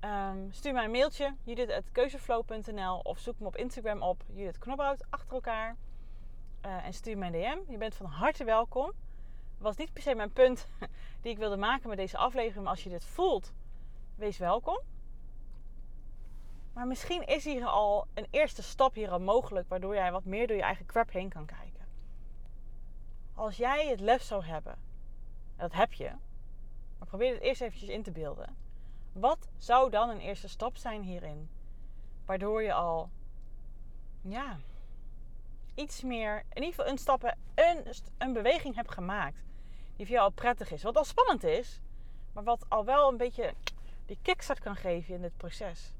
Um, 0.00 0.52
stuur 0.52 0.72
mij 0.72 0.84
een 0.84 0.90
mailtje, 0.90 1.34
judith.keuzeflow.nl 1.42 2.98
of 2.98 3.18
zoek 3.18 3.38
me 3.38 3.46
op 3.46 3.56
Instagram 3.56 4.02
op, 4.02 4.22
Judith 4.26 4.58
Knophout, 4.58 5.04
achter 5.10 5.34
elkaar. 5.34 5.76
Uh, 6.66 6.86
en 6.86 6.92
stuur 6.92 7.18
mij 7.18 7.28
een 7.28 7.32
DM. 7.64 7.72
Je 7.72 7.78
bent 7.78 7.94
van 7.94 8.06
harte 8.06 8.44
welkom. 8.44 8.92
Was 9.58 9.76
niet 9.76 9.92
per 9.92 10.02
se 10.02 10.14
mijn 10.14 10.32
punt 10.32 10.68
die 11.22 11.32
ik 11.32 11.38
wilde 11.38 11.56
maken 11.56 11.88
met 11.88 11.98
deze 11.98 12.16
aflevering. 12.16 12.62
Maar 12.62 12.72
als 12.72 12.82
je 12.84 12.90
dit 12.90 13.04
voelt, 13.04 13.52
wees 14.14 14.38
welkom. 14.38 14.80
Maar 16.78 16.86
misschien 16.86 17.26
is 17.26 17.44
hier 17.44 17.66
al 17.66 18.06
een 18.14 18.26
eerste 18.30 18.62
stap 18.62 18.94
hier 18.94 19.10
al 19.10 19.20
mogelijk, 19.20 19.68
waardoor 19.68 19.94
jij 19.94 20.12
wat 20.12 20.24
meer 20.24 20.46
door 20.46 20.56
je 20.56 20.62
eigen 20.62 20.86
crap 20.86 21.12
heen 21.12 21.28
kan 21.28 21.46
kijken. 21.46 21.86
Als 23.34 23.56
jij 23.56 23.88
het 23.88 24.00
lef 24.00 24.22
zou 24.22 24.44
hebben, 24.44 24.72
en 24.72 25.68
dat 25.68 25.72
heb 25.72 25.92
je, 25.92 26.10
maar 26.98 27.08
probeer 27.08 27.32
het 27.32 27.42
eerst 27.42 27.60
eventjes 27.60 27.88
in 27.88 28.02
te 28.02 28.10
beelden. 28.10 28.56
Wat 29.12 29.48
zou 29.56 29.90
dan 29.90 30.08
een 30.08 30.20
eerste 30.20 30.48
stap 30.48 30.76
zijn 30.76 31.02
hierin? 31.02 31.50
Waardoor 32.24 32.62
je 32.62 32.72
al, 32.72 33.10
ja, 34.20 34.58
iets 35.74 36.02
meer, 36.02 36.38
in 36.52 36.62
ieder 36.62 36.74
geval 36.74 36.90
een 36.90 36.98
stap, 36.98 37.34
een, 37.54 37.84
een 38.18 38.32
beweging 38.32 38.74
hebt 38.74 38.92
gemaakt. 38.92 39.44
Die 39.96 40.06
voor 40.06 40.14
jou 40.14 40.26
al 40.26 40.34
prettig 40.34 40.70
is. 40.70 40.82
Wat 40.82 40.96
al 40.96 41.04
spannend 41.04 41.44
is, 41.44 41.80
maar 42.32 42.44
wat 42.44 42.64
al 42.68 42.84
wel 42.84 43.08
een 43.08 43.16
beetje 43.16 43.54
die 44.06 44.18
kickstart 44.22 44.60
kan 44.60 44.76
geven 44.76 45.14
in 45.14 45.22
dit 45.22 45.36
proces 45.36 45.92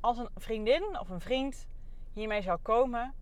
als 0.00 0.18
een 0.18 0.28
vriendin 0.36 0.98
of 0.98 1.08
een 1.08 1.20
vriend 1.20 1.66
hiermee 2.12 2.42
zou 2.42 2.58
komen, 2.58 3.14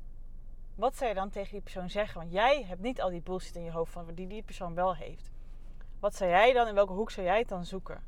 Wat 0.74 0.96
zou 0.96 1.08
je 1.08 1.14
dan 1.14 1.30
tegen 1.30 1.52
die 1.52 1.60
persoon 1.60 1.90
zeggen? 1.90 2.20
Want 2.20 2.32
jij 2.32 2.64
hebt 2.64 2.80
niet 2.80 3.00
al 3.00 3.10
die 3.10 3.22
bullshit 3.22 3.56
in 3.56 3.62
je 3.62 3.70
hoofd 3.70 3.92
van 3.92 4.14
die 4.14 4.26
die 4.26 4.42
persoon 4.42 4.74
wel 4.74 4.94
heeft. 4.94 5.30
Wat 6.00 6.14
zou 6.14 6.30
jij 6.30 6.52
dan, 6.52 6.68
in 6.68 6.74
welke 6.74 6.92
hoek 6.92 7.10
zou 7.10 7.26
jij 7.26 7.38
het 7.38 7.48
dan 7.48 7.64
zoeken? 7.64 8.04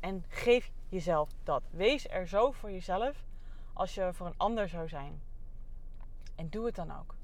En 0.00 0.24
geef 0.28 0.72
jezelf 0.88 1.30
dat. 1.42 1.62
Wees 1.70 2.08
er 2.08 2.28
zo 2.28 2.50
voor 2.50 2.70
jezelf 2.70 3.24
als 3.72 3.94
je 3.94 4.12
voor 4.12 4.26
een 4.26 4.36
ander 4.36 4.68
zou 4.68 4.88
zijn. 4.88 5.22
En 6.34 6.48
doe 6.48 6.66
het 6.66 6.74
dan 6.74 6.98
ook. 6.98 7.14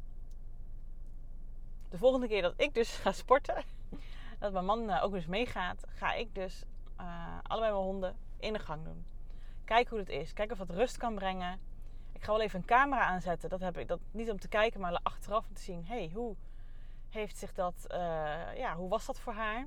De 1.88 1.98
volgende 1.98 2.28
keer 2.28 2.42
dat 2.42 2.54
ik 2.56 2.74
dus 2.74 2.96
ga 3.02 3.12
sporten, 3.12 3.64
dat 4.40 4.52
mijn 4.52 4.64
man 4.64 4.90
eh, 4.90 5.04
ook 5.04 5.12
dus 5.12 5.26
meegaat, 5.26 5.84
ga 5.88 6.12
ik 6.12 6.34
dus 6.34 6.64
uh, 7.00 7.38
allebei 7.42 7.72
mijn 7.72 7.84
honden 7.84 8.16
in 8.38 8.52
de 8.52 8.58
gang 8.58 8.84
doen. 8.84 9.06
Kijk 9.64 9.88
hoe 9.88 9.98
het 9.98 10.08
is. 10.08 10.32
Kijk 10.32 10.52
of 10.52 10.58
het 10.58 10.70
rust 10.70 10.96
kan 10.96 11.14
brengen. 11.14 11.60
Ik 12.12 12.24
ga 12.24 12.32
wel 12.32 12.40
even 12.40 12.58
een 12.60 12.66
camera 12.66 13.00
aanzetten. 13.00 13.48
Dat 13.48 13.60
heb 13.60 13.78
ik 13.78 13.88
dat 13.88 14.00
niet 14.10 14.30
om 14.30 14.38
te 14.38 14.48
kijken, 14.48 14.80
maar 14.80 15.00
achteraf 15.02 15.48
om 15.48 15.54
te 15.54 15.62
zien. 15.62 15.84
hey, 15.86 16.10
hoe 16.14 16.36
heeft 17.08 17.36
zich 17.36 17.52
dat. 17.52 17.86
Uh, 17.90 17.98
ja, 18.56 18.74
hoe 18.76 18.88
was 18.88 19.06
dat 19.06 19.20
voor 19.20 19.32
haar? 19.32 19.66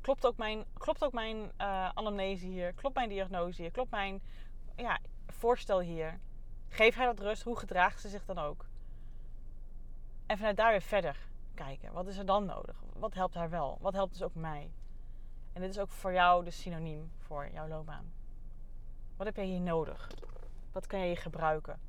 Klopt 0.00 0.26
ook 0.26 0.36
mijn, 0.36 0.64
klopt 0.72 1.04
ook 1.04 1.12
mijn 1.12 1.36
uh, 1.36 1.88
anamnese 1.88 2.46
hier? 2.46 2.72
Klopt 2.72 2.94
mijn 2.94 3.08
diagnose 3.08 3.62
hier? 3.62 3.70
Klopt 3.70 3.90
mijn 3.90 4.22
ja, 4.76 4.98
voorstel 5.26 5.80
hier? 5.80 6.20
Geef 6.68 6.94
haar 6.94 7.06
dat 7.06 7.20
rust? 7.20 7.42
Hoe 7.42 7.58
gedraagt 7.58 8.00
ze 8.00 8.08
zich 8.08 8.24
dan 8.24 8.38
ook? 8.38 8.66
En 10.26 10.36
vanuit 10.36 10.56
daar 10.56 10.70
weer 10.70 10.82
verder 10.82 11.16
kijken. 11.54 11.92
Wat 11.92 12.06
is 12.06 12.18
er 12.18 12.26
dan 12.26 12.44
nodig? 12.44 12.82
Wat 12.92 13.14
helpt 13.14 13.34
haar 13.34 13.50
wel? 13.50 13.78
Wat 13.80 13.92
helpt 13.92 14.12
dus 14.12 14.22
ook 14.22 14.34
mij? 14.34 14.70
En 15.54 15.60
dit 15.60 15.70
is 15.70 15.78
ook 15.78 15.90
voor 15.90 16.12
jou 16.12 16.44
de 16.44 16.50
synoniem 16.50 17.10
voor 17.18 17.48
jouw 17.52 17.68
loopbaan. 17.68 18.12
Wat 19.16 19.26
heb 19.26 19.36
jij 19.36 19.44
hier 19.44 19.60
nodig? 19.60 20.10
Wat 20.72 20.86
kan 20.86 21.00
je 21.00 21.06
hier 21.06 21.16
gebruiken? 21.16 21.80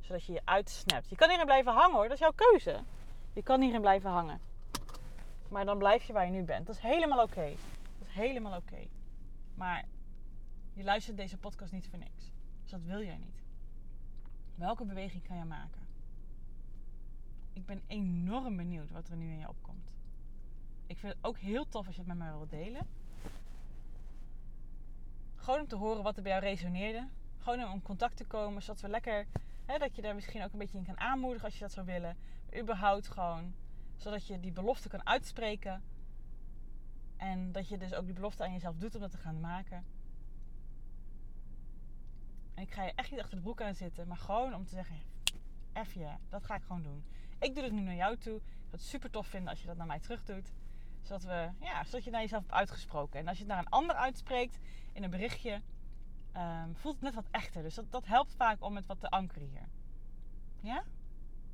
Zodat 0.00 0.24
je 0.24 0.32
je 0.32 0.40
uitsnapt. 0.44 1.08
Je 1.08 1.16
kan 1.16 1.28
hierin 1.28 1.46
blijven 1.46 1.72
hangen 1.72 1.94
hoor, 1.94 2.02
dat 2.02 2.12
is 2.12 2.18
jouw 2.18 2.32
keuze. 2.34 2.80
Je 3.32 3.42
kan 3.42 3.60
hierin 3.60 3.80
blijven 3.80 4.10
hangen. 4.10 4.40
Maar 5.48 5.64
dan 5.64 5.78
blijf 5.78 6.04
je 6.04 6.12
waar 6.12 6.24
je 6.24 6.30
nu 6.30 6.42
bent. 6.42 6.66
Dat 6.66 6.74
is 6.74 6.80
helemaal 6.80 7.22
oké. 7.22 7.54
Dat 7.98 8.08
is 8.08 8.14
helemaal 8.14 8.56
oké. 8.56 8.86
Maar 9.54 9.84
je 10.72 10.84
luistert 10.84 11.16
deze 11.16 11.36
podcast 11.36 11.72
niet 11.72 11.88
voor 11.88 11.98
niks. 11.98 12.32
Dus 12.62 12.70
dat 12.70 12.82
wil 12.82 13.02
jij 13.02 13.16
niet. 13.16 13.42
Welke 14.54 14.84
beweging 14.84 15.26
kan 15.26 15.36
je 15.36 15.44
maken? 15.44 15.80
Ik 17.52 17.66
ben 17.66 17.82
enorm 17.86 18.56
benieuwd 18.56 18.90
wat 18.90 19.08
er 19.08 19.16
nu 19.16 19.30
in 19.30 19.38
je 19.38 19.48
opkomt. 19.48 19.96
Ik 20.86 20.98
vind 20.98 21.12
het 21.12 21.24
ook 21.24 21.38
heel 21.38 21.68
tof 21.68 21.86
als 21.86 21.94
je 21.94 22.00
het 22.00 22.08
met 22.10 22.18
mij 22.18 22.32
wilt 22.32 22.50
delen. 22.50 22.86
Gewoon 25.44 25.60
om 25.60 25.66
te 25.66 25.76
horen 25.76 26.02
wat 26.02 26.16
er 26.16 26.22
bij 26.22 26.32
jou 26.32 26.44
resoneerde. 26.44 27.08
Gewoon 27.38 27.64
om 27.64 27.72
in 27.72 27.82
contact 27.82 28.16
te 28.16 28.24
komen, 28.24 28.62
zodat 28.62 28.80
we 28.80 28.88
lekker, 28.88 29.26
hè, 29.64 29.78
dat 29.78 29.96
je 29.96 30.02
daar 30.02 30.14
misschien 30.14 30.42
ook 30.42 30.52
een 30.52 30.58
beetje 30.58 30.78
in 30.78 30.84
kan 30.84 31.00
aanmoedigen 31.00 31.44
als 31.44 31.54
je 31.54 31.60
dat 31.60 31.72
zou 31.72 31.86
willen. 31.86 32.16
Maar 32.50 32.60
überhaupt 32.60 33.08
gewoon, 33.08 33.54
zodat 33.96 34.26
je 34.26 34.40
die 34.40 34.52
belofte 34.52 34.88
kan 34.88 35.06
uitspreken. 35.06 35.82
En 37.16 37.52
dat 37.52 37.68
je 37.68 37.78
dus 37.78 37.94
ook 37.94 38.04
die 38.04 38.14
belofte 38.14 38.42
aan 38.42 38.52
jezelf 38.52 38.76
doet 38.76 38.94
om 38.94 39.00
dat 39.00 39.10
te 39.10 39.16
gaan 39.16 39.40
maken. 39.40 39.84
En 42.54 42.62
ik 42.62 42.70
ga 42.70 42.84
je 42.84 42.92
echt 42.94 43.10
niet 43.10 43.20
achter 43.20 43.36
de 43.36 43.42
broek 43.42 43.60
aan 43.60 43.74
zitten, 43.74 44.08
maar 44.08 44.16
gewoon 44.16 44.54
om 44.54 44.64
te 44.64 44.74
zeggen: 44.74 44.96
F 45.84 45.92
je, 45.92 46.10
dat 46.28 46.44
ga 46.44 46.54
ik 46.54 46.62
gewoon 46.62 46.82
doen. 46.82 47.04
Ik 47.38 47.54
doe 47.54 47.64
het 47.64 47.72
nu 47.72 47.80
naar 47.80 47.94
jou 47.94 48.16
toe. 48.16 48.36
Ik 48.36 48.42
zou 48.42 48.70
het 48.70 48.82
super 48.82 49.10
tof 49.10 49.26
vinden 49.26 49.50
als 49.50 49.60
je 49.60 49.66
dat 49.66 49.76
naar 49.76 49.86
mij 49.86 50.00
terug 50.00 50.24
doet. 50.24 50.52
Zodat, 51.04 51.22
we, 51.22 51.50
ja, 51.60 51.84
zodat 51.84 52.04
je 52.04 52.10
naar 52.10 52.20
jezelf 52.20 52.42
hebt 52.42 52.54
uitgesproken. 52.54 53.20
En 53.20 53.28
als 53.28 53.36
je 53.38 53.44
het 53.44 53.52
naar 53.52 53.62
een 53.62 53.70
ander 53.70 53.96
uitspreekt 53.96 54.58
in 54.92 55.02
een 55.02 55.10
berichtje, 55.10 55.62
um, 56.36 56.76
voelt 56.76 56.94
het 56.94 57.02
net 57.02 57.14
wat 57.14 57.28
echter. 57.30 57.62
Dus 57.62 57.74
dat, 57.74 57.90
dat 57.90 58.06
helpt 58.06 58.34
vaak 58.34 58.62
om 58.62 58.76
het 58.76 58.86
wat 58.86 59.00
te 59.00 59.10
ankeren 59.10 59.48
hier. 59.48 59.68
Ja? 60.60 60.84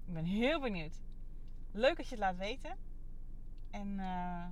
Ik 0.06 0.12
ben 0.14 0.24
heel 0.24 0.60
benieuwd. 0.60 1.00
Leuk 1.72 1.98
als 1.98 2.08
je 2.08 2.14
het 2.14 2.24
laat 2.24 2.36
weten. 2.36 2.76
En 3.70 3.88
uh, 3.88 4.46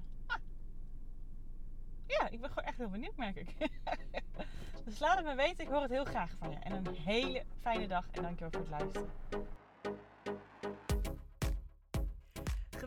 ja, 2.06 2.28
ik 2.28 2.40
ben 2.40 2.48
gewoon 2.48 2.64
echt 2.64 2.78
heel 2.78 2.88
benieuwd, 2.88 3.16
merk 3.16 3.36
ik. 3.36 3.54
dus 4.84 4.98
laat 4.98 5.16
het 5.16 5.26
me 5.26 5.34
weten. 5.34 5.64
Ik 5.64 5.70
hoor 5.70 5.82
het 5.82 5.90
heel 5.90 6.04
graag 6.04 6.30
van 6.38 6.50
je. 6.50 6.56
En 6.56 6.72
een 6.72 6.94
hele 6.94 7.44
fijne 7.60 7.86
dag. 7.86 8.08
En 8.10 8.22
dankjewel 8.22 8.50
voor 8.50 8.60
het 8.60 8.70
luisteren. 8.70 9.10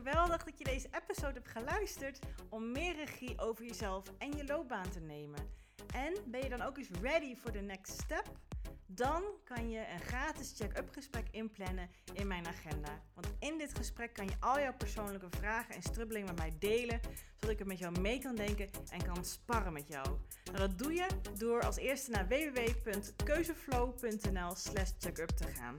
Geweldig 0.04 0.44
dat 0.44 0.58
je 0.58 0.64
deze 0.64 0.88
episode 1.02 1.32
hebt 1.32 1.48
geluisterd 1.48 2.18
om 2.48 2.72
meer 2.72 2.94
regie 2.94 3.38
over 3.38 3.64
jezelf 3.64 4.04
en 4.18 4.36
je 4.36 4.44
loopbaan 4.44 4.90
te 4.90 5.00
nemen. 5.00 5.40
En 5.94 6.14
ben 6.26 6.42
je 6.42 6.48
dan 6.48 6.62
ook 6.62 6.78
eens 6.78 6.88
ready 7.02 7.36
for 7.36 7.50
the 7.50 7.58
next 7.58 7.92
step? 7.92 8.24
Dan 8.86 9.22
kan 9.44 9.70
je 9.70 9.88
een 9.92 10.00
gratis 10.00 10.52
check-up 10.56 10.88
gesprek 10.92 11.26
inplannen 11.30 11.90
in 12.12 12.26
mijn 12.26 12.46
agenda. 12.46 13.02
Want 13.14 13.26
in 13.38 13.58
dit 13.58 13.76
gesprek 13.76 14.12
kan 14.12 14.26
je 14.26 14.34
al 14.40 14.60
jouw 14.60 14.74
persoonlijke 14.74 15.30
vragen 15.30 15.74
en 15.74 15.82
strubbelingen 15.82 16.26
met 16.26 16.36
mij 16.36 16.52
delen, 16.58 17.00
zodat 17.34 17.50
ik 17.50 17.60
er 17.60 17.66
met 17.66 17.78
jou 17.78 18.00
mee 18.00 18.18
kan 18.18 18.34
denken 18.34 18.70
en 18.90 19.04
kan 19.04 19.24
sparren 19.24 19.72
met 19.72 19.88
jou. 19.88 20.06
Nou, 20.44 20.58
dat 20.58 20.78
doe 20.78 20.92
je 20.92 21.06
door 21.38 21.62
als 21.62 21.76
eerste 21.76 22.10
naar 22.10 22.28
www.keuzeflow.nl/slash 22.28 24.90
checkup 24.98 25.28
te 25.28 25.46
gaan. 25.46 25.78